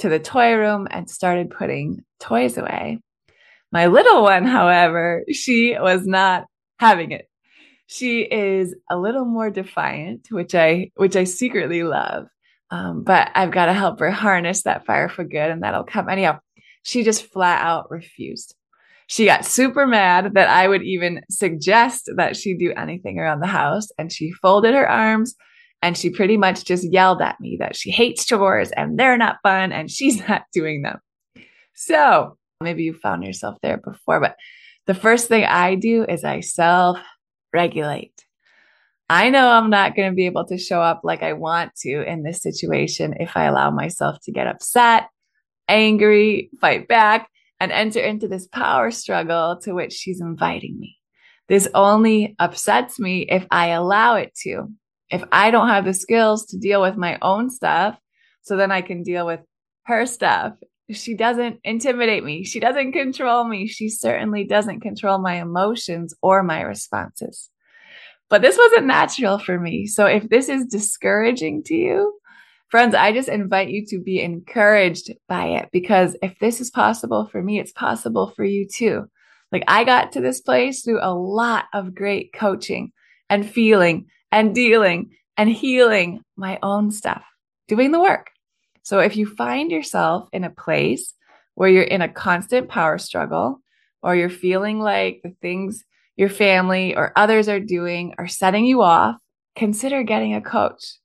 to 0.00 0.08
the 0.08 0.18
toy 0.18 0.54
room 0.54 0.86
and 0.90 1.08
started 1.08 1.50
putting 1.50 2.04
toys 2.20 2.58
away. 2.58 3.00
My 3.72 3.86
little 3.86 4.22
one, 4.22 4.44
however, 4.44 5.24
she 5.32 5.76
was 5.78 6.06
not 6.06 6.44
having 6.78 7.10
it. 7.12 7.28
She 7.86 8.22
is 8.22 8.74
a 8.90 8.96
little 8.96 9.24
more 9.24 9.50
defiant, 9.50 10.28
which 10.30 10.54
I 10.54 10.90
which 10.96 11.16
I 11.16 11.24
secretly 11.24 11.82
love. 11.82 12.26
Um, 12.70 13.04
but 13.04 13.30
I've 13.34 13.50
got 13.50 13.66
to 13.66 13.72
help 13.72 14.00
her 14.00 14.10
harness 14.10 14.62
that 14.62 14.86
fire 14.86 15.08
for 15.08 15.22
good, 15.22 15.50
and 15.50 15.62
that'll 15.62 15.84
come 15.84 16.08
anyhow. 16.08 16.40
She 16.82 17.02
just 17.02 17.30
flat 17.30 17.62
out 17.62 17.90
refused. 17.90 18.54
She 19.06 19.26
got 19.26 19.44
super 19.44 19.86
mad 19.86 20.32
that 20.34 20.48
I 20.48 20.66
would 20.66 20.82
even 20.82 21.20
suggest 21.30 22.10
that 22.16 22.36
she 22.36 22.56
do 22.56 22.72
anything 22.76 23.18
around 23.18 23.40
the 23.40 23.46
house. 23.46 23.88
And 23.98 24.12
she 24.12 24.32
folded 24.42 24.74
her 24.74 24.88
arms 24.88 25.34
and 25.82 25.96
she 25.96 26.10
pretty 26.10 26.38
much 26.38 26.64
just 26.64 26.90
yelled 26.90 27.20
at 27.20 27.38
me 27.40 27.58
that 27.60 27.76
she 27.76 27.90
hates 27.90 28.24
chores 28.24 28.70
and 28.72 28.98
they're 28.98 29.18
not 29.18 29.36
fun 29.42 29.72
and 29.72 29.90
she's 29.90 30.18
not 30.28 30.44
doing 30.52 30.82
them. 30.82 30.98
So 31.74 32.38
maybe 32.60 32.84
you 32.84 32.94
found 32.94 33.24
yourself 33.24 33.56
there 33.62 33.76
before, 33.76 34.20
but 34.20 34.36
the 34.86 34.94
first 34.94 35.28
thing 35.28 35.44
I 35.44 35.74
do 35.74 36.04
is 36.08 36.24
I 36.24 36.40
self 36.40 36.98
regulate. 37.52 38.24
I 39.10 39.28
know 39.28 39.48
I'm 39.48 39.68
not 39.68 39.94
going 39.94 40.10
to 40.10 40.14
be 40.14 40.26
able 40.26 40.46
to 40.46 40.56
show 40.56 40.80
up 40.80 41.02
like 41.04 41.22
I 41.22 41.34
want 41.34 41.74
to 41.82 42.02
in 42.08 42.22
this 42.22 42.42
situation 42.42 43.14
if 43.20 43.36
I 43.36 43.44
allow 43.44 43.70
myself 43.70 44.16
to 44.24 44.32
get 44.32 44.46
upset, 44.46 45.08
angry, 45.68 46.48
fight 46.60 46.88
back, 46.88 47.28
and 47.64 47.72
enter 47.72 48.00
into 48.00 48.28
this 48.28 48.46
power 48.46 48.90
struggle 48.90 49.58
to 49.62 49.72
which 49.72 49.94
she's 49.94 50.20
inviting 50.20 50.78
me. 50.78 50.98
This 51.48 51.66
only 51.74 52.36
upsets 52.38 53.00
me 53.00 53.22
if 53.22 53.46
I 53.50 53.68
allow 53.68 54.16
it 54.16 54.34
to. 54.42 54.68
If 55.10 55.24
I 55.32 55.50
don't 55.50 55.68
have 55.68 55.84
the 55.84 55.94
skills 55.94 56.46
to 56.46 56.58
deal 56.58 56.82
with 56.82 56.96
my 56.96 57.18
own 57.22 57.50
stuff, 57.50 57.98
so 58.42 58.56
then 58.56 58.70
I 58.70 58.82
can 58.82 59.02
deal 59.02 59.26
with 59.26 59.40
her 59.84 60.04
stuff. 60.04 60.54
She 60.90 61.14
doesn't 61.14 61.60
intimidate 61.64 62.22
me. 62.22 62.44
She 62.44 62.60
doesn't 62.60 62.92
control 62.92 63.44
me. 63.44 63.66
She 63.66 63.88
certainly 63.88 64.44
doesn't 64.44 64.80
control 64.80 65.18
my 65.18 65.40
emotions 65.40 66.14
or 66.20 66.42
my 66.42 66.60
responses. 66.60 67.48
But 68.28 68.42
this 68.42 68.58
wasn't 68.58 68.86
natural 68.86 69.38
for 69.38 69.58
me. 69.58 69.86
So 69.86 70.04
if 70.04 70.28
this 70.28 70.50
is 70.50 70.66
discouraging 70.66 71.62
to 71.64 71.74
you, 71.74 72.18
Friends, 72.68 72.94
I 72.94 73.12
just 73.12 73.28
invite 73.28 73.68
you 73.68 73.86
to 73.86 74.00
be 74.00 74.20
encouraged 74.20 75.12
by 75.28 75.46
it 75.46 75.68
because 75.72 76.16
if 76.22 76.38
this 76.38 76.60
is 76.60 76.70
possible 76.70 77.26
for 77.26 77.42
me, 77.42 77.58
it's 77.58 77.72
possible 77.72 78.32
for 78.34 78.44
you 78.44 78.66
too. 78.66 79.08
Like 79.52 79.64
I 79.68 79.84
got 79.84 80.12
to 80.12 80.20
this 80.20 80.40
place 80.40 80.82
through 80.82 81.00
a 81.00 81.14
lot 81.14 81.66
of 81.72 81.94
great 81.94 82.32
coaching 82.32 82.92
and 83.30 83.48
feeling 83.48 84.06
and 84.32 84.54
dealing 84.54 85.10
and 85.36 85.48
healing 85.48 86.22
my 86.36 86.58
own 86.62 86.90
stuff, 86.90 87.22
doing 87.68 87.92
the 87.92 88.00
work. 88.00 88.30
So 88.82 88.98
if 88.98 89.16
you 89.16 89.26
find 89.26 89.70
yourself 89.70 90.28
in 90.32 90.44
a 90.44 90.50
place 90.50 91.14
where 91.54 91.68
you're 91.68 91.82
in 91.82 92.02
a 92.02 92.08
constant 92.08 92.68
power 92.68 92.98
struggle 92.98 93.60
or 94.02 94.16
you're 94.16 94.28
feeling 94.28 94.80
like 94.80 95.20
the 95.22 95.34
things 95.40 95.84
your 96.16 96.28
family 96.28 96.96
or 96.96 97.12
others 97.16 97.48
are 97.48 97.60
doing 97.60 98.14
are 98.18 98.28
setting 98.28 98.64
you 98.64 98.82
off, 98.82 99.16
consider 99.56 100.02
getting 100.02 100.34
a 100.34 100.40
coach. 100.40 100.98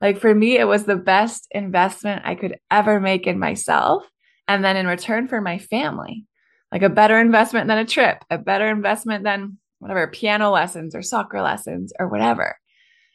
Like 0.00 0.18
for 0.20 0.34
me, 0.34 0.58
it 0.58 0.66
was 0.66 0.84
the 0.84 0.96
best 0.96 1.48
investment 1.50 2.22
I 2.24 2.34
could 2.34 2.58
ever 2.70 3.00
make 3.00 3.26
in 3.26 3.38
myself. 3.38 4.04
And 4.48 4.64
then 4.64 4.76
in 4.76 4.86
return 4.86 5.26
for 5.26 5.40
my 5.40 5.58
family, 5.58 6.24
like 6.70 6.82
a 6.82 6.88
better 6.88 7.18
investment 7.18 7.68
than 7.68 7.78
a 7.78 7.84
trip, 7.84 8.24
a 8.30 8.38
better 8.38 8.68
investment 8.68 9.24
than 9.24 9.58
whatever 9.78 10.06
piano 10.06 10.50
lessons 10.50 10.94
or 10.94 11.02
soccer 11.02 11.40
lessons 11.42 11.92
or 11.98 12.08
whatever. 12.08 12.58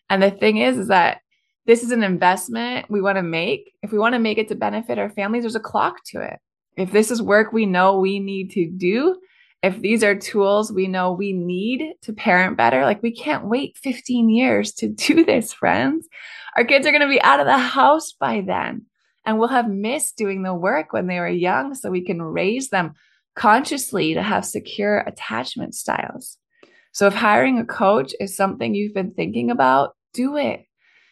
And 0.10 0.22
the 0.22 0.32
thing 0.32 0.58
is, 0.58 0.78
is 0.78 0.88
that 0.90 1.20
this 1.66 1.84
is 1.84 1.92
an 1.92 2.04
investment 2.04 2.90
we 2.90 3.02
want 3.02 3.18
to 3.18 3.24
make. 3.24 3.74
If 3.82 3.92
we 3.92 4.00
want 4.00 4.14
to 4.14 4.20
make 4.20 4.38
it 4.38 4.48
to 4.50 4.56
benefit 4.56 5.00
our 5.00 5.10
families, 5.10 5.44
there's 5.44 5.56
a 5.56 5.60
clock 5.60 6.04
to 6.08 6.22
it. 6.22 6.40
If 6.76 6.92
this 6.92 7.12
is 7.12 7.22
work 7.22 7.54
we 7.54 7.66
know 7.66 8.00
we 8.00 8.20
need 8.20 8.52
to 8.52 8.70
do, 8.70 9.18
if 9.64 9.80
these 9.80 10.04
are 10.04 10.16
tools 10.16 10.72
we 10.72 10.88
know 10.88 11.12
we 11.12 11.34
need 11.34 11.94
to 12.02 12.14
parent 12.14 12.58
better, 12.58 12.84
like 12.84 13.04
we 13.04 13.14
can't 13.14 13.46
wait 13.46 13.78
15 13.78 14.30
years 14.30 14.74
to 14.74 14.88
do 14.90 15.24
this, 15.24 15.54
friends. 15.54 16.08
Our 16.58 16.66
kids 16.66 16.86
are 16.86 16.92
going 16.92 17.02
to 17.02 17.08
be 17.08 17.22
out 17.22 17.40
of 17.40 17.46
the 17.46 17.58
house 17.58 18.14
by 18.14 18.42
then. 18.46 18.86
And 19.26 19.38
we'll 19.38 19.50
have 19.50 19.70
missed 19.70 20.18
doing 20.18 20.42
the 20.42 20.54
work 20.54 20.94
when 20.94 21.06
they 21.06 21.20
were 21.20 21.30
young 21.30 21.76
so 21.76 21.92
we 21.92 22.04
can 22.04 22.22
raise 22.22 22.70
them 22.70 22.94
consciously 23.36 24.16
to 24.16 24.24
have 24.24 24.46
secure 24.46 25.00
attachment 25.00 25.76
styles. 25.76 26.38
So 26.92 27.06
if 27.08 27.14
hiring 27.14 27.60
a 27.60 27.66
coach 27.66 28.14
is 28.20 28.36
something 28.36 28.74
you've 28.74 28.96
been 28.96 29.14
thinking 29.14 29.52
about, 29.52 29.96
do 30.14 30.38
it. 30.38 30.66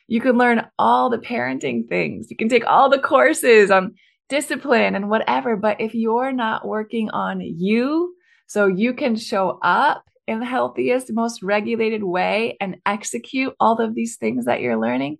You 0.07 0.19
can 0.21 0.39
learn 0.39 0.65
all 0.79 1.11
the 1.11 1.19
parenting 1.19 1.87
things. 1.87 2.31
You 2.31 2.35
can 2.35 2.49
take 2.49 2.65
all 2.65 2.89
the 2.89 2.99
courses 2.99 3.69
on 3.69 3.93
discipline 4.27 4.95
and 4.95 5.09
whatever. 5.09 5.55
But 5.55 5.79
if 5.79 5.93
you're 5.93 6.33
not 6.33 6.67
working 6.67 7.11
on 7.11 7.41
you 7.41 8.15
so 8.49 8.65
you 8.65 8.95
can 8.95 9.15
show 9.15 9.59
up 9.61 10.03
in 10.25 10.39
the 10.39 10.45
healthiest, 10.45 11.13
most 11.13 11.43
regulated 11.43 12.03
way 12.03 12.57
and 12.59 12.77
execute 12.83 13.53
all 13.59 13.79
of 13.79 13.93
these 13.93 14.17
things 14.17 14.45
that 14.45 14.59
you're 14.59 14.81
learning, 14.81 15.19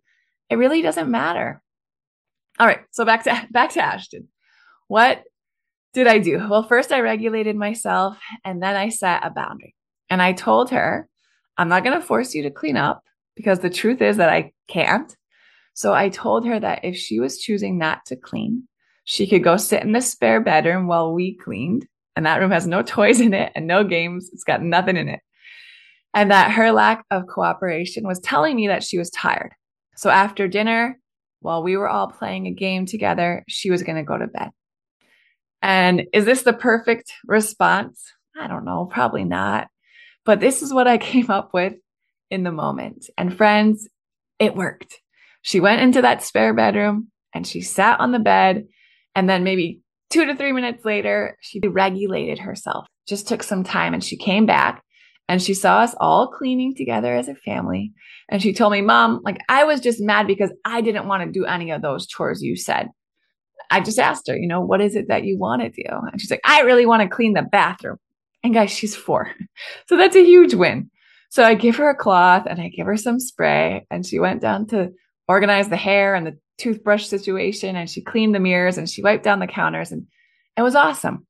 it 0.49 0.55
really 0.55 0.81
doesn't 0.81 1.11
matter. 1.11 1.61
All 2.59 2.65
right, 2.65 2.79
so 2.89 3.05
back 3.05 3.23
to 3.25 3.47
back 3.51 3.69
to 3.73 3.83
Ashton. 3.83 4.29
What 4.87 5.23
did 5.93 6.07
I 6.07 6.17
do? 6.17 6.43
Well, 6.49 6.63
first 6.63 6.91
I 6.91 7.01
regulated 7.01 7.55
myself 7.55 8.17
and 8.43 8.63
then 8.63 8.75
I 8.75 8.89
set 8.89 9.23
a 9.23 9.29
boundary. 9.29 9.75
And 10.09 10.23
I 10.23 10.33
told 10.33 10.71
her, 10.71 11.07
I'm 11.55 11.69
not 11.69 11.83
going 11.83 11.99
to 11.99 12.05
force 12.05 12.33
you 12.33 12.41
to 12.43 12.51
clean 12.51 12.77
up 12.77 13.03
because 13.35 13.59
the 13.59 13.69
truth 13.69 14.01
is 14.01 14.17
that 14.17 14.29
I 14.29 14.53
can't. 14.67 15.15
So 15.75 15.93
I 15.93 16.09
told 16.09 16.47
her 16.47 16.59
that 16.59 16.83
if 16.83 16.97
she 16.97 17.19
was 17.19 17.37
choosing 17.37 17.77
not 17.77 18.07
to 18.07 18.15
clean, 18.15 18.67
she 19.03 19.27
could 19.27 19.43
go 19.43 19.55
sit 19.57 19.83
in 19.83 19.91
the 19.91 20.01
spare 20.01 20.41
bedroom 20.41 20.87
while 20.87 21.13
we 21.13 21.37
cleaned. 21.37 21.87
And 22.19 22.25
that 22.25 22.41
room 22.41 22.51
has 22.51 22.67
no 22.67 22.81
toys 22.81 23.21
in 23.21 23.33
it 23.33 23.53
and 23.55 23.65
no 23.65 23.85
games. 23.85 24.29
It's 24.33 24.43
got 24.43 24.61
nothing 24.61 24.97
in 24.97 25.07
it. 25.07 25.21
And 26.13 26.31
that 26.31 26.51
her 26.51 26.73
lack 26.73 27.05
of 27.11 27.27
cooperation 27.27 28.05
was 28.05 28.19
telling 28.19 28.57
me 28.57 28.67
that 28.67 28.83
she 28.83 28.97
was 28.97 29.09
tired. 29.09 29.53
So 29.95 30.09
after 30.09 30.45
dinner, 30.45 30.99
while 31.39 31.63
we 31.63 31.77
were 31.77 31.87
all 31.87 32.07
playing 32.07 32.45
a 32.45 32.51
game 32.51 32.85
together, 32.85 33.45
she 33.47 33.71
was 33.71 33.83
going 33.83 33.95
to 33.95 34.03
go 34.03 34.17
to 34.17 34.27
bed. 34.27 34.49
And 35.61 36.07
is 36.11 36.25
this 36.25 36.41
the 36.41 36.51
perfect 36.51 37.13
response? 37.25 38.11
I 38.37 38.49
don't 38.49 38.65
know, 38.65 38.85
probably 38.85 39.23
not. 39.23 39.69
But 40.25 40.41
this 40.41 40.61
is 40.61 40.73
what 40.73 40.89
I 40.89 40.97
came 40.97 41.29
up 41.29 41.53
with 41.53 41.75
in 42.29 42.43
the 42.43 42.51
moment. 42.51 43.09
And 43.17 43.37
friends, 43.37 43.87
it 44.39 44.57
worked. 44.57 44.99
She 45.41 45.61
went 45.61 45.79
into 45.79 46.01
that 46.01 46.21
spare 46.21 46.53
bedroom 46.53 47.11
and 47.33 47.47
she 47.47 47.61
sat 47.61 48.01
on 48.01 48.11
the 48.11 48.19
bed. 48.19 48.67
And 49.15 49.29
then 49.29 49.45
maybe 49.45 49.79
two 50.09 50.25
to 50.25 50.35
three 50.35 50.51
minutes 50.51 50.85
later, 50.85 51.37
she 51.41 51.59
regulated 51.59 52.39
herself, 52.39 52.87
just 53.07 53.27
took 53.27 53.43
some 53.43 53.63
time 53.63 53.93
and 53.93 54.03
she 54.03 54.17
came 54.17 54.45
back 54.45 54.83
and 55.27 55.41
she 55.41 55.53
saw 55.53 55.79
us 55.79 55.95
all 55.99 56.27
cleaning 56.27 56.75
together 56.75 57.15
as 57.15 57.27
a 57.27 57.35
family. 57.35 57.93
And 58.29 58.41
she 58.41 58.53
told 58.53 58.73
me, 58.73 58.81
Mom, 58.81 59.21
like 59.23 59.39
I 59.47 59.63
was 59.63 59.79
just 59.79 60.01
mad 60.01 60.27
because 60.27 60.51
I 60.65 60.81
didn't 60.81 61.07
want 61.07 61.23
to 61.23 61.31
do 61.31 61.45
any 61.45 61.71
of 61.71 61.81
those 61.81 62.07
chores 62.07 62.41
you 62.41 62.55
said. 62.55 62.89
I 63.71 63.81
just 63.81 63.99
asked 63.99 64.27
her, 64.27 64.35
you 64.35 64.47
know, 64.47 64.61
what 64.61 64.81
is 64.81 64.95
it 64.95 65.07
that 65.09 65.25
you 65.25 65.37
want 65.37 65.61
to 65.61 65.69
do? 65.69 65.83
And 65.87 66.19
she's 66.19 66.31
like, 66.31 66.41
I 66.43 66.61
really 66.61 66.87
want 66.87 67.03
to 67.03 67.15
clean 67.15 67.33
the 67.33 67.43
bathroom. 67.43 67.97
And 68.43 68.53
guys, 68.53 68.71
she's 68.71 68.95
four. 68.95 69.31
So 69.87 69.97
that's 69.97 70.15
a 70.15 70.23
huge 70.23 70.53
win. 70.53 70.89
So 71.29 71.43
I 71.43 71.53
give 71.53 71.75
her 71.75 71.89
a 71.89 71.95
cloth 71.95 72.47
and 72.49 72.59
I 72.61 72.69
give 72.69 72.87
her 72.87 72.97
some 72.97 73.19
spray 73.19 73.85
and 73.91 74.05
she 74.05 74.19
went 74.19 74.41
down 74.41 74.67
to 74.67 74.91
organize 75.27 75.69
the 75.69 75.77
hair 75.77 76.15
and 76.15 76.25
the 76.25 76.37
toothbrush 76.59 77.07
situation 77.07 77.75
and 77.75 77.89
she 77.89 78.01
cleaned 78.01 78.35
the 78.35 78.39
mirrors 78.39 78.77
and 78.77 78.89
she 78.89 79.01
wiped 79.01 79.23
down 79.23 79.39
the 79.39 79.47
counters 79.47 79.91
and 79.91 80.05
it 80.57 80.61
was 80.61 80.75
awesome. 80.75 81.25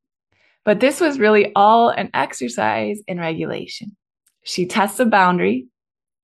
But 0.66 0.80
this 0.80 1.00
was 1.00 1.20
really 1.20 1.52
all 1.56 1.90
an 1.90 2.10
exercise 2.14 3.00
in 3.08 3.20
regulation. 3.20 3.96
She 4.44 4.66
tests 4.66 5.00
a 5.00 5.06
boundary. 5.06 5.68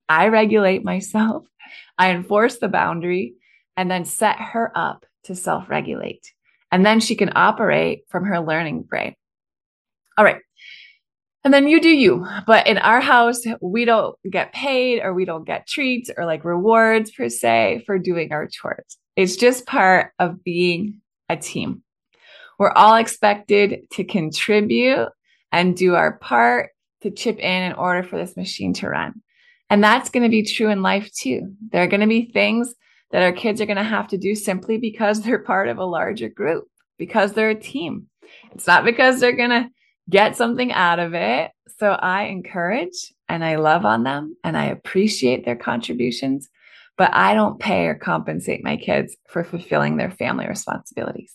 I 0.08 0.28
regulate 0.28 0.84
myself. 0.84 1.46
I 1.98 2.10
enforce 2.10 2.58
the 2.58 2.68
boundary 2.68 3.34
and 3.76 3.90
then 3.90 4.04
set 4.04 4.36
her 4.36 4.72
up 4.74 5.06
to 5.24 5.34
self 5.34 5.68
regulate. 5.68 6.32
And 6.72 6.84
then 6.84 7.00
she 7.00 7.14
can 7.14 7.32
operate 7.34 8.02
from 8.08 8.24
her 8.24 8.40
learning 8.40 8.82
brain. 8.82 9.14
All 10.18 10.24
right. 10.24 10.40
And 11.46 11.54
then 11.54 11.68
you 11.68 11.80
do 11.80 11.90
you. 11.90 12.26
But 12.44 12.66
in 12.66 12.76
our 12.78 13.00
house, 13.00 13.42
we 13.62 13.84
don't 13.84 14.16
get 14.28 14.52
paid 14.52 15.00
or 15.00 15.14
we 15.14 15.24
don't 15.24 15.46
get 15.46 15.68
treats 15.68 16.10
or 16.16 16.26
like 16.26 16.44
rewards 16.44 17.12
per 17.12 17.28
se 17.28 17.84
for 17.86 18.00
doing 18.00 18.32
our 18.32 18.48
chores. 18.48 18.98
It's 19.14 19.36
just 19.36 19.64
part 19.64 20.10
of 20.18 20.42
being 20.42 21.02
a 21.28 21.36
team. 21.36 21.84
We're 22.58 22.72
all 22.72 22.96
expected 22.96 23.88
to 23.92 24.02
contribute 24.02 25.08
and 25.52 25.76
do 25.76 25.94
our 25.94 26.18
part 26.18 26.70
to 27.02 27.12
chip 27.12 27.38
in 27.38 27.62
in 27.62 27.74
order 27.74 28.02
for 28.02 28.18
this 28.18 28.36
machine 28.36 28.74
to 28.74 28.88
run. 28.88 29.22
And 29.70 29.84
that's 29.84 30.10
going 30.10 30.24
to 30.24 30.28
be 30.28 30.42
true 30.42 30.68
in 30.68 30.82
life 30.82 31.12
too. 31.12 31.54
There 31.70 31.84
are 31.84 31.86
going 31.86 32.00
to 32.00 32.08
be 32.08 32.28
things 32.32 32.74
that 33.12 33.22
our 33.22 33.30
kids 33.30 33.60
are 33.60 33.66
going 33.66 33.76
to 33.76 33.84
have 33.84 34.08
to 34.08 34.18
do 34.18 34.34
simply 34.34 34.78
because 34.78 35.20
they're 35.20 35.38
part 35.38 35.68
of 35.68 35.78
a 35.78 35.84
larger 35.84 36.28
group, 36.28 36.64
because 36.98 37.34
they're 37.34 37.50
a 37.50 37.54
team. 37.54 38.08
It's 38.50 38.66
not 38.66 38.84
because 38.84 39.20
they're 39.20 39.36
going 39.36 39.50
to 39.50 39.70
get 40.08 40.36
something 40.36 40.72
out 40.72 40.98
of 40.98 41.14
it. 41.14 41.50
So 41.78 41.90
I 41.90 42.24
encourage 42.24 43.12
and 43.28 43.44
I 43.44 43.56
love 43.56 43.84
on 43.84 44.04
them 44.04 44.36
and 44.44 44.56
I 44.56 44.66
appreciate 44.66 45.44
their 45.44 45.56
contributions, 45.56 46.48
but 46.96 47.12
I 47.12 47.34
don't 47.34 47.58
pay 47.58 47.86
or 47.86 47.94
compensate 47.94 48.64
my 48.64 48.76
kids 48.76 49.16
for 49.28 49.44
fulfilling 49.44 49.96
their 49.96 50.10
family 50.10 50.46
responsibilities. 50.46 51.34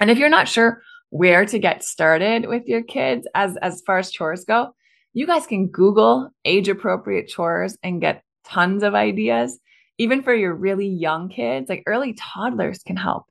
And 0.00 0.10
if 0.10 0.18
you're 0.18 0.28
not 0.28 0.48
sure 0.48 0.82
where 1.10 1.46
to 1.46 1.58
get 1.58 1.84
started 1.84 2.46
with 2.46 2.66
your 2.66 2.82
kids 2.82 3.26
as, 3.34 3.56
as 3.58 3.80
far 3.86 3.98
as 3.98 4.10
chores 4.10 4.44
go, 4.44 4.74
you 5.14 5.26
guys 5.26 5.46
can 5.46 5.68
Google 5.68 6.28
age 6.44 6.68
appropriate 6.68 7.28
chores 7.28 7.78
and 7.82 8.00
get 8.00 8.22
tons 8.44 8.82
of 8.82 8.94
ideas. 8.94 9.58
Even 9.98 10.22
for 10.22 10.34
your 10.34 10.54
really 10.54 10.88
young 10.88 11.30
kids, 11.30 11.70
like 11.70 11.82
early 11.86 12.14
toddlers 12.14 12.82
can 12.82 12.96
help. 12.96 13.24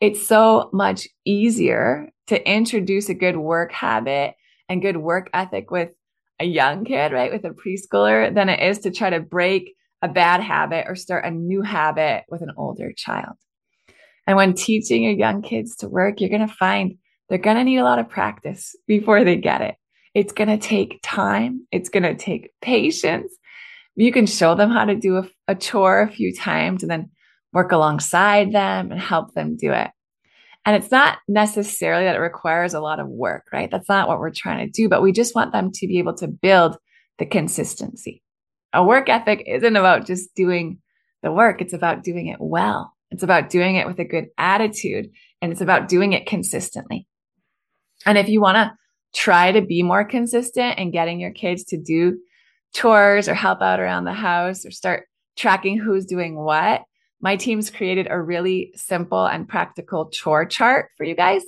It's 0.00 0.26
so 0.26 0.70
much 0.72 1.08
easier 1.24 2.10
to 2.26 2.50
introduce 2.50 3.08
a 3.08 3.14
good 3.14 3.36
work 3.36 3.72
habit 3.72 4.34
and 4.68 4.82
good 4.82 4.96
work 4.96 5.30
ethic 5.32 5.70
with 5.70 5.90
a 6.40 6.44
young 6.44 6.84
kid, 6.84 7.12
right? 7.12 7.32
With 7.32 7.44
a 7.44 7.50
preschooler 7.50 8.34
than 8.34 8.48
it 8.48 8.60
is 8.60 8.80
to 8.80 8.90
try 8.90 9.10
to 9.10 9.20
break 9.20 9.74
a 10.02 10.08
bad 10.08 10.40
habit 10.40 10.86
or 10.88 10.96
start 10.96 11.24
a 11.24 11.30
new 11.30 11.62
habit 11.62 12.24
with 12.28 12.42
an 12.42 12.52
older 12.56 12.92
child. 12.96 13.36
And 14.26 14.36
when 14.36 14.54
teaching 14.54 15.02
your 15.02 15.12
young 15.12 15.42
kids 15.42 15.76
to 15.76 15.88
work, 15.88 16.20
you're 16.20 16.30
going 16.30 16.46
to 16.46 16.54
find 16.54 16.96
they're 17.28 17.38
going 17.38 17.56
to 17.56 17.64
need 17.64 17.78
a 17.78 17.84
lot 17.84 17.98
of 17.98 18.08
practice 18.08 18.76
before 18.86 19.24
they 19.24 19.36
get 19.36 19.60
it. 19.60 19.76
It's 20.14 20.32
going 20.32 20.48
to 20.48 20.58
take 20.58 21.00
time. 21.02 21.66
It's 21.72 21.88
going 21.88 22.02
to 22.02 22.14
take 22.14 22.50
patience. 22.60 23.32
You 23.96 24.12
can 24.12 24.26
show 24.26 24.54
them 24.54 24.70
how 24.70 24.84
to 24.84 24.94
do 24.94 25.18
a, 25.18 25.28
a 25.48 25.54
chore 25.54 26.02
a 26.02 26.10
few 26.10 26.34
times 26.34 26.82
and 26.82 26.90
then 26.90 27.10
work 27.54 27.72
alongside 27.72 28.52
them 28.52 28.90
and 28.90 29.00
help 29.00 29.32
them 29.32 29.56
do 29.56 29.72
it. 29.72 29.90
And 30.66 30.76
it's 30.76 30.90
not 30.90 31.18
necessarily 31.28 32.04
that 32.04 32.16
it 32.16 32.20
requires 32.20 32.74
a 32.74 32.80
lot 32.80 32.98
of 32.98 33.08
work, 33.08 33.44
right? 33.52 33.70
That's 33.70 33.88
not 33.88 34.08
what 34.08 34.18
we're 34.18 34.30
trying 34.30 34.66
to 34.66 34.72
do, 34.72 34.88
but 34.88 35.02
we 35.02 35.12
just 35.12 35.34
want 35.34 35.52
them 35.52 35.70
to 35.72 35.86
be 35.86 35.98
able 35.98 36.16
to 36.16 36.28
build 36.28 36.76
the 37.18 37.26
consistency. 37.26 38.22
A 38.72 38.84
work 38.84 39.08
ethic 39.08 39.44
isn't 39.46 39.76
about 39.76 40.06
just 40.06 40.34
doing 40.34 40.78
the 41.22 41.30
work. 41.30 41.60
It's 41.60 41.72
about 41.72 42.02
doing 42.02 42.26
it 42.26 42.38
well. 42.40 42.92
It's 43.10 43.22
about 43.22 43.50
doing 43.50 43.76
it 43.76 43.86
with 43.86 44.00
a 44.00 44.04
good 44.04 44.26
attitude 44.36 45.10
and 45.40 45.52
it's 45.52 45.60
about 45.60 45.88
doing 45.88 46.12
it 46.12 46.26
consistently. 46.26 47.06
And 48.04 48.18
if 48.18 48.28
you 48.28 48.40
want 48.40 48.56
to 48.56 48.72
try 49.14 49.52
to 49.52 49.60
be 49.60 49.82
more 49.82 50.04
consistent 50.04 50.78
in 50.78 50.90
getting 50.90 51.20
your 51.20 51.30
kids 51.30 51.64
to 51.64 51.78
do 51.80 52.18
chores 52.74 53.28
or 53.28 53.34
help 53.34 53.62
out 53.62 53.78
around 53.78 54.04
the 54.04 54.12
house 54.12 54.66
or 54.66 54.70
start 54.70 55.04
tracking 55.36 55.78
who's 55.78 56.04
doing 56.04 56.36
what, 56.36 56.82
my 57.24 57.36
team's 57.36 57.70
created 57.70 58.06
a 58.10 58.20
really 58.20 58.70
simple 58.76 59.24
and 59.24 59.48
practical 59.48 60.10
chore 60.10 60.44
chart 60.44 60.90
for 60.98 61.04
you 61.04 61.14
guys. 61.14 61.42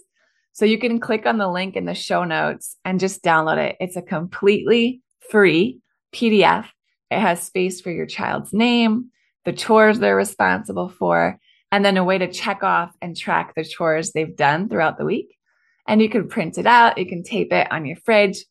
So 0.53 0.65
you 0.65 0.79
can 0.79 0.99
click 0.99 1.27
on 1.27 1.37
the 1.37 1.51
link 1.51 1.77
in 1.77 1.85
the 1.85 1.95
show 1.95 2.25
notes 2.25 2.79
and 2.87 2.99
just 2.99 3.23
download 3.23 3.59
it. 3.59 3.77
It's 3.79 3.95
a 3.95 4.01
completely 4.01 5.03
free 5.31 5.81
PDF. 6.15 6.65
It 7.11 7.21
has 7.21 7.43
space 7.43 7.83
for 7.83 7.91
your 7.91 8.07
child's 8.07 8.55
name, 8.55 9.11
the 9.45 9.53
chores 9.53 9.99
they're 9.99 10.17
responsible 10.17 10.89
for, 10.89 11.39
and 11.71 11.85
then 11.85 11.99
a 11.99 12.05
way 12.05 12.17
to 12.17 12.33
check 12.33 12.63
off 12.63 12.97
and 13.03 13.15
track 13.15 13.53
the 13.55 13.63
chores 13.63 14.13
they've 14.13 14.35
done 14.35 14.71
throughout 14.71 14.97
the 14.97 15.05
week. 15.05 15.37
And 15.87 16.01
you 16.01 16.09
can 16.09 16.27
print 16.27 16.57
it 16.57 16.67
out, 16.67 16.97
you 16.97 17.05
can 17.05 17.23
tape 17.23 17.53
it 17.53 17.71
on 17.71 17.85
your 17.85 17.99
fridge, 17.99 18.47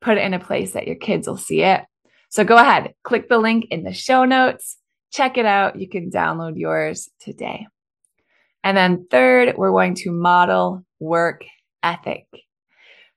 put 0.00 0.16
it 0.16 0.24
in 0.24 0.32
a 0.32 0.40
place 0.40 0.72
that 0.72 0.86
your 0.86 0.96
kids 0.96 1.28
will 1.28 1.36
see 1.36 1.60
it. 1.60 1.82
So 2.30 2.42
go 2.42 2.56
ahead, 2.56 2.94
click 3.04 3.28
the 3.28 3.36
link 3.36 3.66
in 3.70 3.84
the 3.84 3.92
show 3.92 4.24
notes, 4.24 4.78
check 5.10 5.38
it 5.38 5.46
out. 5.46 5.80
You 5.80 5.88
can 5.88 6.10
download 6.10 6.54
yours 6.56 7.08
today. 7.20 7.66
And 8.62 8.76
then 8.76 9.06
third, 9.10 9.56
we're 9.56 9.70
going 9.70 9.94
to 9.96 10.10
model 10.10 10.84
work 10.98 11.44
ethic. 11.82 12.26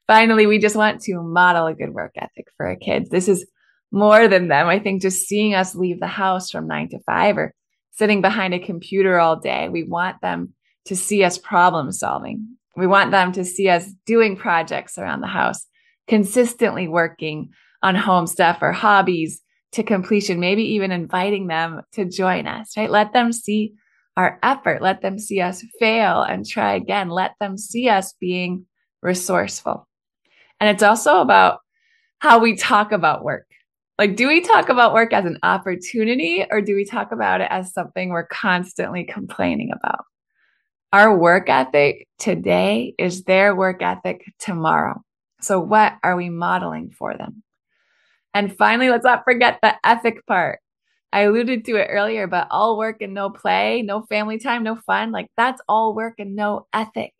Finally, 0.07 0.47
we 0.47 0.59
just 0.59 0.75
want 0.75 1.01
to 1.01 1.21
model 1.21 1.67
a 1.67 1.73
good 1.73 1.93
work 1.93 2.13
ethic 2.17 2.47
for 2.55 2.67
our 2.67 2.75
kids. 2.75 3.09
This 3.09 3.27
is 3.27 3.45
more 3.91 4.27
than 4.27 4.47
them. 4.47 4.67
I 4.67 4.79
think 4.79 5.01
just 5.01 5.27
seeing 5.27 5.53
us 5.53 5.75
leave 5.75 5.99
the 5.99 6.07
house 6.07 6.49
from 6.49 6.67
nine 6.67 6.89
to 6.89 6.99
five 7.05 7.37
or 7.37 7.53
sitting 7.91 8.21
behind 8.21 8.53
a 8.53 8.59
computer 8.59 9.19
all 9.19 9.39
day, 9.39 9.69
we 9.69 9.83
want 9.83 10.19
them 10.21 10.53
to 10.85 10.95
see 10.95 11.23
us 11.23 11.37
problem 11.37 11.91
solving. 11.91 12.57
We 12.75 12.87
want 12.87 13.11
them 13.11 13.31
to 13.33 13.45
see 13.45 13.69
us 13.69 13.87
doing 14.05 14.35
projects 14.35 14.97
around 14.97 15.21
the 15.21 15.27
house, 15.27 15.67
consistently 16.07 16.87
working 16.87 17.51
on 17.83 17.95
home 17.95 18.25
stuff 18.25 18.59
or 18.61 18.71
hobbies 18.71 19.42
to 19.73 19.83
completion, 19.83 20.39
maybe 20.39 20.63
even 20.73 20.91
inviting 20.91 21.47
them 21.47 21.81
to 21.93 22.05
join 22.05 22.47
us, 22.47 22.77
right? 22.77 22.89
Let 22.89 23.13
them 23.13 23.33
see 23.33 23.73
our 24.15 24.39
effort. 24.43 24.81
Let 24.81 25.01
them 25.01 25.17
see 25.17 25.41
us 25.41 25.63
fail 25.79 26.21
and 26.21 26.45
try 26.45 26.75
again. 26.75 27.09
Let 27.09 27.33
them 27.39 27.57
see 27.57 27.89
us 27.89 28.13
being 28.19 28.65
resourceful. 29.01 29.87
And 30.59 30.69
it's 30.69 30.83
also 30.83 31.21
about 31.21 31.59
how 32.19 32.39
we 32.39 32.55
talk 32.55 32.91
about 32.91 33.23
work. 33.23 33.47
Like, 33.97 34.15
do 34.15 34.27
we 34.27 34.41
talk 34.41 34.69
about 34.69 34.93
work 34.93 35.13
as 35.13 35.25
an 35.25 35.39
opportunity 35.43 36.45
or 36.49 36.61
do 36.61 36.75
we 36.75 36.85
talk 36.85 37.11
about 37.11 37.41
it 37.41 37.47
as 37.49 37.73
something 37.73 38.09
we're 38.09 38.27
constantly 38.27 39.03
complaining 39.03 39.71
about? 39.71 40.05
Our 40.91 41.17
work 41.17 41.49
ethic 41.49 42.07
today 42.19 42.93
is 42.97 43.23
their 43.23 43.55
work 43.55 43.81
ethic 43.81 44.23
tomorrow. 44.39 45.01
So, 45.41 45.59
what 45.59 45.95
are 46.03 46.15
we 46.15 46.29
modeling 46.29 46.91
for 46.91 47.15
them? 47.17 47.43
And 48.33 48.55
finally, 48.55 48.89
let's 48.89 49.05
not 49.05 49.23
forget 49.23 49.59
the 49.61 49.75
ethic 49.83 50.25
part. 50.25 50.59
I 51.11 51.21
alluded 51.21 51.65
to 51.65 51.75
it 51.75 51.89
earlier, 51.91 52.25
but 52.25 52.47
all 52.49 52.77
work 52.77 53.01
and 53.01 53.13
no 53.13 53.29
play, 53.29 53.83
no 53.83 54.01
family 54.03 54.39
time, 54.39 54.63
no 54.63 54.75
fun, 54.75 55.11
like 55.11 55.27
that's 55.37 55.61
all 55.69 55.93
work 55.93 56.15
and 56.17 56.35
no 56.35 56.65
ethic. 56.73 57.13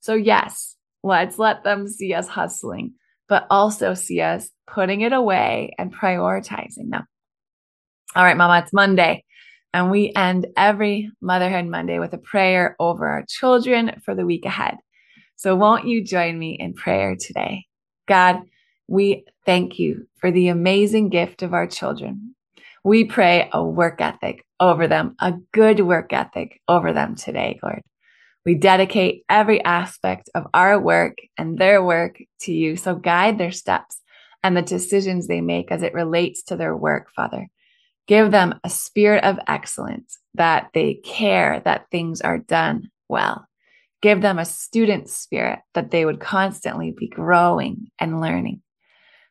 So, 0.00 0.14
yes, 0.14 0.76
let's 1.02 1.38
let 1.38 1.64
them 1.64 1.88
see 1.88 2.14
us 2.14 2.28
hustling, 2.28 2.94
but 3.28 3.46
also 3.50 3.94
see 3.94 4.20
us 4.20 4.48
putting 4.68 5.00
it 5.00 5.12
away 5.12 5.74
and 5.78 5.92
prioritizing 5.92 6.90
them. 6.90 7.04
All 8.14 8.24
right, 8.24 8.36
Mama, 8.36 8.60
it's 8.60 8.72
Monday. 8.72 9.24
And 9.74 9.90
we 9.90 10.12
end 10.14 10.46
every 10.56 11.10
Motherhood 11.20 11.66
Monday 11.66 11.98
with 11.98 12.12
a 12.12 12.18
prayer 12.18 12.76
over 12.78 13.08
our 13.08 13.24
children 13.26 14.00
for 14.04 14.14
the 14.14 14.26
week 14.26 14.44
ahead. 14.44 14.76
So 15.36 15.56
won't 15.56 15.86
you 15.86 16.04
join 16.04 16.38
me 16.38 16.56
in 16.60 16.74
prayer 16.74 17.16
today? 17.16 17.64
God, 18.06 18.42
we 18.92 19.24
thank 19.46 19.78
you 19.78 20.06
for 20.18 20.30
the 20.30 20.48
amazing 20.48 21.08
gift 21.08 21.42
of 21.42 21.54
our 21.54 21.66
children. 21.66 22.34
We 22.84 23.04
pray 23.04 23.48
a 23.50 23.64
work 23.64 24.02
ethic 24.02 24.44
over 24.60 24.86
them, 24.86 25.16
a 25.18 25.32
good 25.52 25.80
work 25.80 26.12
ethic 26.12 26.60
over 26.68 26.92
them 26.92 27.14
today, 27.14 27.58
Lord. 27.62 27.80
We 28.44 28.54
dedicate 28.54 29.24
every 29.30 29.64
aspect 29.64 30.28
of 30.34 30.44
our 30.52 30.78
work 30.78 31.16
and 31.38 31.56
their 31.56 31.82
work 31.82 32.18
to 32.40 32.52
you. 32.52 32.76
So 32.76 32.94
guide 32.94 33.38
their 33.38 33.50
steps 33.50 34.02
and 34.42 34.54
the 34.54 34.60
decisions 34.60 35.26
they 35.26 35.40
make 35.40 35.72
as 35.72 35.82
it 35.82 35.94
relates 35.94 36.42
to 36.44 36.56
their 36.56 36.76
work, 36.76 37.08
Father. 37.16 37.48
Give 38.06 38.30
them 38.30 38.60
a 38.62 38.68
spirit 38.68 39.24
of 39.24 39.38
excellence 39.48 40.18
that 40.34 40.68
they 40.74 41.00
care 41.02 41.62
that 41.64 41.86
things 41.90 42.20
are 42.20 42.36
done 42.36 42.90
well. 43.08 43.46
Give 44.02 44.20
them 44.20 44.38
a 44.38 44.44
student 44.44 45.08
spirit 45.08 45.60
that 45.72 45.90
they 45.90 46.04
would 46.04 46.20
constantly 46.20 46.90
be 46.94 47.08
growing 47.08 47.90
and 47.98 48.20
learning. 48.20 48.60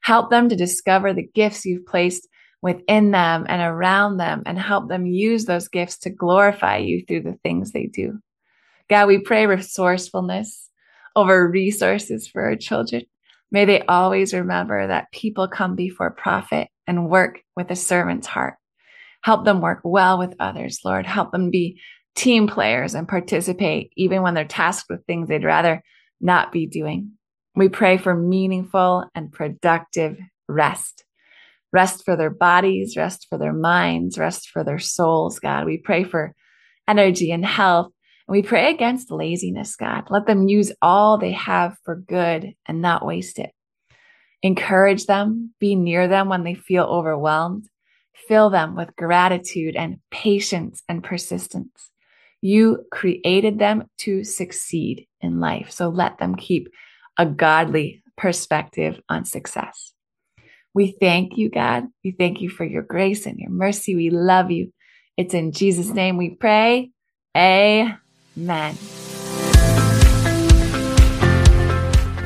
Help 0.01 0.29
them 0.29 0.49
to 0.49 0.55
discover 0.55 1.13
the 1.13 1.27
gifts 1.33 1.65
you've 1.65 1.85
placed 1.85 2.27
within 2.61 3.11
them 3.11 3.45
and 3.49 3.61
around 3.61 4.17
them 4.17 4.43
and 4.45 4.57
help 4.59 4.87
them 4.87 5.05
use 5.05 5.45
those 5.45 5.67
gifts 5.67 5.97
to 5.99 6.09
glorify 6.09 6.77
you 6.77 7.03
through 7.05 7.21
the 7.21 7.37
things 7.43 7.71
they 7.71 7.85
do. 7.85 8.19
God, 8.89 9.07
we 9.07 9.19
pray 9.19 9.45
resourcefulness 9.45 10.69
over 11.15 11.47
resources 11.47 12.27
for 12.27 12.43
our 12.43 12.55
children. 12.55 13.03
May 13.51 13.65
they 13.65 13.81
always 13.81 14.33
remember 14.33 14.87
that 14.87 15.11
people 15.11 15.47
come 15.47 15.75
before 15.75 16.11
profit 16.11 16.69
and 16.87 17.09
work 17.09 17.41
with 17.55 17.69
a 17.71 17.75
servant's 17.75 18.27
heart. 18.27 18.55
Help 19.23 19.45
them 19.45 19.61
work 19.61 19.81
well 19.83 20.17
with 20.17 20.35
others, 20.39 20.79
Lord. 20.83 21.05
Help 21.05 21.31
them 21.31 21.51
be 21.51 21.79
team 22.15 22.47
players 22.47 22.95
and 22.95 23.07
participate 23.07 23.91
even 23.95 24.21
when 24.21 24.33
they're 24.33 24.45
tasked 24.45 24.89
with 24.89 25.05
things 25.05 25.27
they'd 25.27 25.43
rather 25.43 25.83
not 26.19 26.51
be 26.51 26.65
doing. 26.65 27.11
We 27.55 27.69
pray 27.69 27.97
for 27.97 28.15
meaningful 28.15 29.05
and 29.13 29.31
productive 29.31 30.17
rest. 30.47 31.03
Rest 31.73 32.03
for 32.03 32.15
their 32.15 32.29
bodies, 32.29 32.97
rest 32.97 33.27
for 33.29 33.37
their 33.37 33.53
minds, 33.53 34.17
rest 34.17 34.49
for 34.49 34.63
their 34.63 34.79
souls, 34.79 35.39
God. 35.39 35.65
We 35.65 35.77
pray 35.77 36.03
for 36.03 36.33
energy 36.87 37.31
and 37.31 37.45
health. 37.45 37.91
And 38.27 38.33
we 38.33 38.41
pray 38.41 38.73
against 38.73 39.11
laziness, 39.11 39.75
God. 39.75 40.07
Let 40.09 40.25
them 40.25 40.47
use 40.47 40.71
all 40.81 41.17
they 41.17 41.31
have 41.31 41.75
for 41.83 41.95
good 41.95 42.53
and 42.65 42.81
not 42.81 43.05
waste 43.05 43.39
it. 43.39 43.51
Encourage 44.43 45.05
them, 45.05 45.53
be 45.59 45.75
near 45.75 46.07
them 46.07 46.27
when 46.29 46.43
they 46.43 46.55
feel 46.55 46.83
overwhelmed, 46.83 47.67
Fill 48.27 48.49
them 48.49 48.75
with 48.75 48.95
gratitude 48.95 49.75
and 49.75 49.97
patience 50.11 50.83
and 50.87 51.03
persistence. 51.03 51.89
You 52.41 52.85
created 52.91 53.59
them 53.59 53.85
to 53.99 54.23
succeed 54.23 55.07
in 55.21 55.39
life. 55.39 55.71
So 55.71 55.89
let 55.89 56.17
them 56.17 56.35
keep 56.35 56.69
a 57.17 57.25
godly 57.25 58.03
perspective 58.17 58.99
on 59.09 59.25
success. 59.25 59.93
We 60.73 60.95
thank 60.99 61.37
you, 61.37 61.49
God. 61.49 61.85
We 62.03 62.11
thank 62.11 62.41
you 62.41 62.49
for 62.49 62.63
your 62.63 62.83
grace 62.83 63.25
and 63.25 63.37
your 63.37 63.49
mercy. 63.49 63.95
We 63.95 64.09
love 64.09 64.51
you. 64.51 64.71
It's 65.17 65.33
in 65.33 65.51
Jesus' 65.51 65.89
name 65.89 66.17
we 66.17 66.29
pray. 66.29 66.91
Amen. 67.35 68.77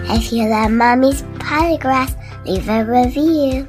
If 0.07 0.31
you 0.31 0.47
love 0.47 0.71
Mommy's 0.71 1.23
Polygraphs, 1.39 2.45
leave 2.45 2.69
a 2.69 2.85
review. 2.85 3.67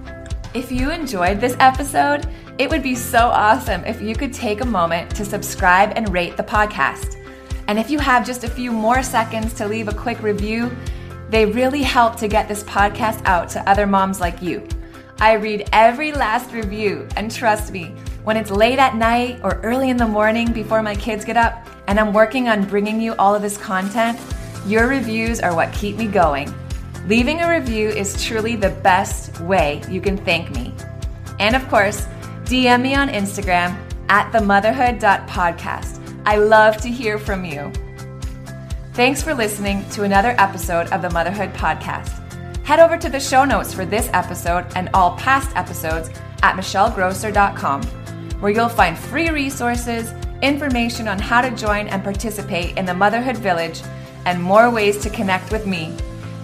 If 0.54 0.70
you 0.70 0.90
enjoyed 0.90 1.40
this 1.40 1.56
episode, 1.60 2.26
it 2.58 2.70
would 2.70 2.82
be 2.82 2.94
so 2.94 3.28
awesome 3.28 3.84
if 3.84 4.00
you 4.00 4.14
could 4.14 4.32
take 4.32 4.60
a 4.60 4.66
moment 4.66 5.14
to 5.16 5.24
subscribe 5.24 5.92
and 5.96 6.12
rate 6.12 6.36
the 6.36 6.42
podcast. 6.42 7.16
And 7.68 7.78
if 7.78 7.90
you 7.90 7.98
have 7.98 8.24
just 8.24 8.44
a 8.44 8.50
few 8.50 8.70
more 8.70 9.02
seconds 9.02 9.52
to 9.54 9.66
leave 9.66 9.88
a 9.88 9.94
quick 9.94 10.22
review, 10.22 10.74
they 11.30 11.46
really 11.46 11.82
help 11.82 12.16
to 12.16 12.28
get 12.28 12.48
this 12.48 12.62
podcast 12.62 13.22
out 13.24 13.48
to 13.50 13.68
other 13.68 13.86
moms 13.86 14.20
like 14.20 14.40
you. 14.42 14.66
I 15.18 15.32
read 15.34 15.68
every 15.72 16.12
last 16.12 16.52
review, 16.52 17.08
and 17.16 17.30
trust 17.30 17.72
me, 17.72 17.94
when 18.24 18.36
it's 18.36 18.50
late 18.50 18.78
at 18.78 18.96
night 18.96 19.40
or 19.42 19.60
early 19.62 19.88
in 19.90 19.96
the 19.96 20.06
morning 20.06 20.52
before 20.52 20.82
my 20.82 20.94
kids 20.94 21.24
get 21.24 21.36
up, 21.36 21.66
and 21.86 21.98
I'm 21.98 22.12
working 22.12 22.48
on 22.48 22.64
bringing 22.64 23.00
you 23.00 23.14
all 23.18 23.34
of 23.34 23.42
this 23.42 23.56
content, 23.56 24.18
your 24.66 24.88
reviews 24.88 25.40
are 25.40 25.54
what 25.54 25.72
keep 25.72 25.96
me 25.96 26.06
going. 26.06 26.52
Leaving 27.06 27.40
a 27.40 27.48
review 27.48 27.88
is 27.88 28.22
truly 28.24 28.56
the 28.56 28.70
best 28.70 29.40
way 29.40 29.80
you 29.88 30.00
can 30.00 30.16
thank 30.16 30.54
me. 30.54 30.74
And 31.38 31.54
of 31.54 31.66
course, 31.68 32.06
DM 32.44 32.82
me 32.82 32.94
on 32.94 33.08
Instagram 33.08 33.76
at 34.08 34.32
themotherhood.podcast. 34.32 36.20
I 36.26 36.36
love 36.36 36.76
to 36.78 36.88
hear 36.88 37.18
from 37.18 37.44
you. 37.44 37.72
Thanks 38.96 39.22
for 39.22 39.34
listening 39.34 39.86
to 39.90 40.04
another 40.04 40.34
episode 40.38 40.90
of 40.90 41.02
the 41.02 41.10
Motherhood 41.10 41.52
Podcast. 41.52 42.16
Head 42.64 42.80
over 42.80 42.96
to 42.96 43.10
the 43.10 43.20
show 43.20 43.44
notes 43.44 43.74
for 43.74 43.84
this 43.84 44.08
episode 44.14 44.64
and 44.74 44.88
all 44.94 45.18
past 45.18 45.54
episodes 45.54 46.08
at 46.42 46.56
michellegrosser.com, 46.56 47.82
where 48.40 48.50
you'll 48.50 48.70
find 48.70 48.96
free 48.96 49.28
resources, 49.28 50.14
information 50.40 51.08
on 51.08 51.18
how 51.18 51.42
to 51.42 51.54
join 51.54 51.88
and 51.88 52.02
participate 52.02 52.78
in 52.78 52.86
the 52.86 52.94
Motherhood 52.94 53.36
Village, 53.36 53.82
and 54.24 54.42
more 54.42 54.70
ways 54.70 54.96
to 55.02 55.10
connect 55.10 55.52
with 55.52 55.66
me. 55.66 55.94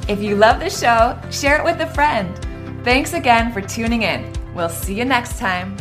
If 0.07 0.21
you 0.21 0.37
love 0.37 0.61
the 0.61 0.69
show, 0.69 1.19
share 1.31 1.57
it 1.57 1.65
with 1.65 1.81
a 1.81 1.87
friend. 1.95 2.39
Thanks 2.85 3.15
again 3.15 3.51
for 3.51 3.63
tuning 3.63 4.03
in. 4.03 4.31
We'll 4.55 4.69
see 4.69 4.93
you 4.93 5.07
next 5.07 5.39
time. 5.39 5.75